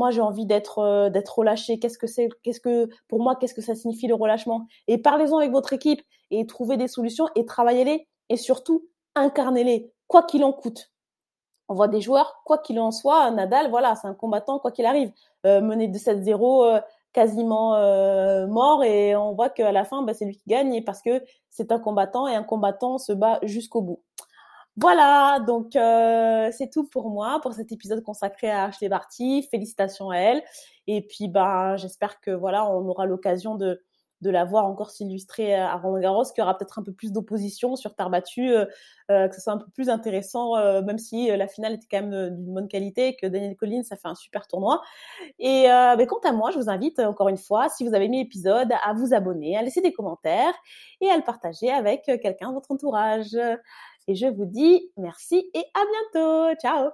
Moi 0.00 0.10
j'ai 0.10 0.22
envie 0.22 0.46
d'être 0.46 0.78
euh, 0.78 1.10
d'être 1.10 1.38
relâché. 1.38 1.78
Qu'est-ce 1.78 1.98
que 1.98 2.06
c'est 2.06 2.30
qu'est-ce 2.42 2.60
que 2.60 2.88
pour 3.06 3.20
moi 3.22 3.36
qu'est-ce 3.36 3.52
que 3.52 3.60
ça 3.60 3.74
signifie 3.74 4.06
le 4.06 4.14
relâchement? 4.14 4.66
Et 4.88 4.96
parlez-en 4.96 5.36
avec 5.36 5.52
votre 5.52 5.74
équipe 5.74 6.00
et 6.30 6.46
trouvez 6.46 6.78
des 6.78 6.88
solutions 6.88 7.26
et 7.36 7.44
travaillez-les 7.44 8.08
et 8.30 8.36
surtout 8.38 8.88
incarnez-les 9.14 9.92
quoi 10.06 10.22
qu'il 10.22 10.42
en 10.42 10.52
coûte. 10.52 10.90
On 11.68 11.74
voit 11.74 11.86
des 11.88 12.00
joueurs 12.00 12.40
quoi 12.46 12.56
qu'il 12.56 12.80
en 12.80 12.92
soit 12.92 13.30
Nadal 13.30 13.68
voilà 13.68 13.94
c'est 13.94 14.08
un 14.08 14.14
combattant 14.14 14.58
quoi 14.58 14.72
qu'il 14.72 14.86
arrive 14.86 15.12
euh, 15.44 15.60
mené 15.60 15.86
de 15.86 15.98
7-0 15.98 16.64
euh, 16.64 16.80
quasiment 17.12 17.72
mort 18.46 18.84
et 18.84 19.16
on 19.16 19.34
voit 19.34 19.50
qu'à 19.50 19.72
la 19.72 19.84
fin 19.84 20.02
bah, 20.02 20.14
c'est 20.14 20.24
lui 20.24 20.36
qui 20.36 20.48
gagne 20.48 20.82
parce 20.82 21.02
que 21.02 21.22
c'est 21.50 21.72
un 21.72 21.78
combattant 21.78 22.26
et 22.26 22.34
un 22.34 22.44
combattant 22.44 22.96
se 22.96 23.12
bat 23.12 23.38
jusqu'au 23.42 23.82
bout 23.82 24.00
voilà, 24.80 25.40
donc 25.46 25.76
euh, 25.76 26.50
c'est 26.56 26.70
tout 26.70 26.88
pour 26.88 27.10
moi 27.10 27.38
pour 27.42 27.52
cet 27.52 27.70
épisode 27.70 28.02
consacré 28.02 28.50
à 28.50 28.64
Ashley 28.64 28.88
Barty. 28.88 29.46
Félicitations 29.50 30.08
à 30.10 30.16
elle. 30.16 30.42
Et 30.86 31.02
puis 31.06 31.28
bah 31.28 31.76
j'espère 31.76 32.20
que 32.20 32.30
voilà 32.30 32.64
on 32.66 32.88
aura 32.88 33.04
l'occasion 33.04 33.56
de 33.56 33.82
de 34.22 34.30
la 34.30 34.44
voir 34.44 34.66
encore 34.66 34.90
s'illustrer 34.90 35.54
à 35.54 35.76
Roland 35.76 35.98
Garros, 35.98 36.24
qu'il 36.24 36.38
y 36.38 36.42
aura 36.42 36.56
peut-être 36.56 36.78
un 36.78 36.82
peu 36.82 36.92
plus 36.92 37.10
d'opposition 37.10 37.74
sur 37.74 37.94
terre 37.94 38.10
battue, 38.10 38.50
euh, 38.50 38.66
euh, 39.10 39.28
que 39.28 39.34
ce 39.34 39.40
soit 39.40 39.54
un 39.54 39.58
peu 39.58 39.70
plus 39.72 39.88
intéressant, 39.88 40.56
même 40.82 40.98
si 40.98 41.28
la 41.28 41.48
finale 41.48 41.74
était 41.74 41.86
quand 41.90 42.02
même 42.02 42.36
d'une 42.36 42.52
bonne 42.52 42.68
qualité, 42.68 43.16
que 43.16 43.26
Daniel 43.26 43.56
Collins 43.56 43.82
ça 43.82 43.96
fait 43.96 44.08
un 44.08 44.14
super 44.14 44.46
tournoi. 44.46 44.82
Et 45.38 45.64
mais 45.96 46.06
quant 46.06 46.20
à 46.24 46.32
moi, 46.32 46.50
je 46.50 46.58
vous 46.58 46.70
invite 46.70 47.00
encore 47.00 47.28
une 47.28 47.38
fois, 47.38 47.68
si 47.70 47.86
vous 47.86 47.94
avez 47.94 48.06
aimé 48.06 48.18
l'épisode, 48.18 48.72
à 48.84 48.92
vous 48.92 49.14
abonner, 49.14 49.56
à 49.56 49.62
laisser 49.62 49.80
des 49.80 49.92
commentaires 49.92 50.54
et 51.00 51.10
à 51.10 51.16
le 51.16 51.22
partager 51.22 51.70
avec 51.70 52.04
quelqu'un 52.04 52.50
de 52.50 52.54
votre 52.54 52.70
entourage. 52.70 53.36
Et 54.10 54.16
je 54.16 54.26
vous 54.26 54.44
dis 54.44 54.90
merci 54.96 55.48
et 55.54 55.62
à 55.72 55.82
bientôt. 56.12 56.60
Ciao 56.60 56.90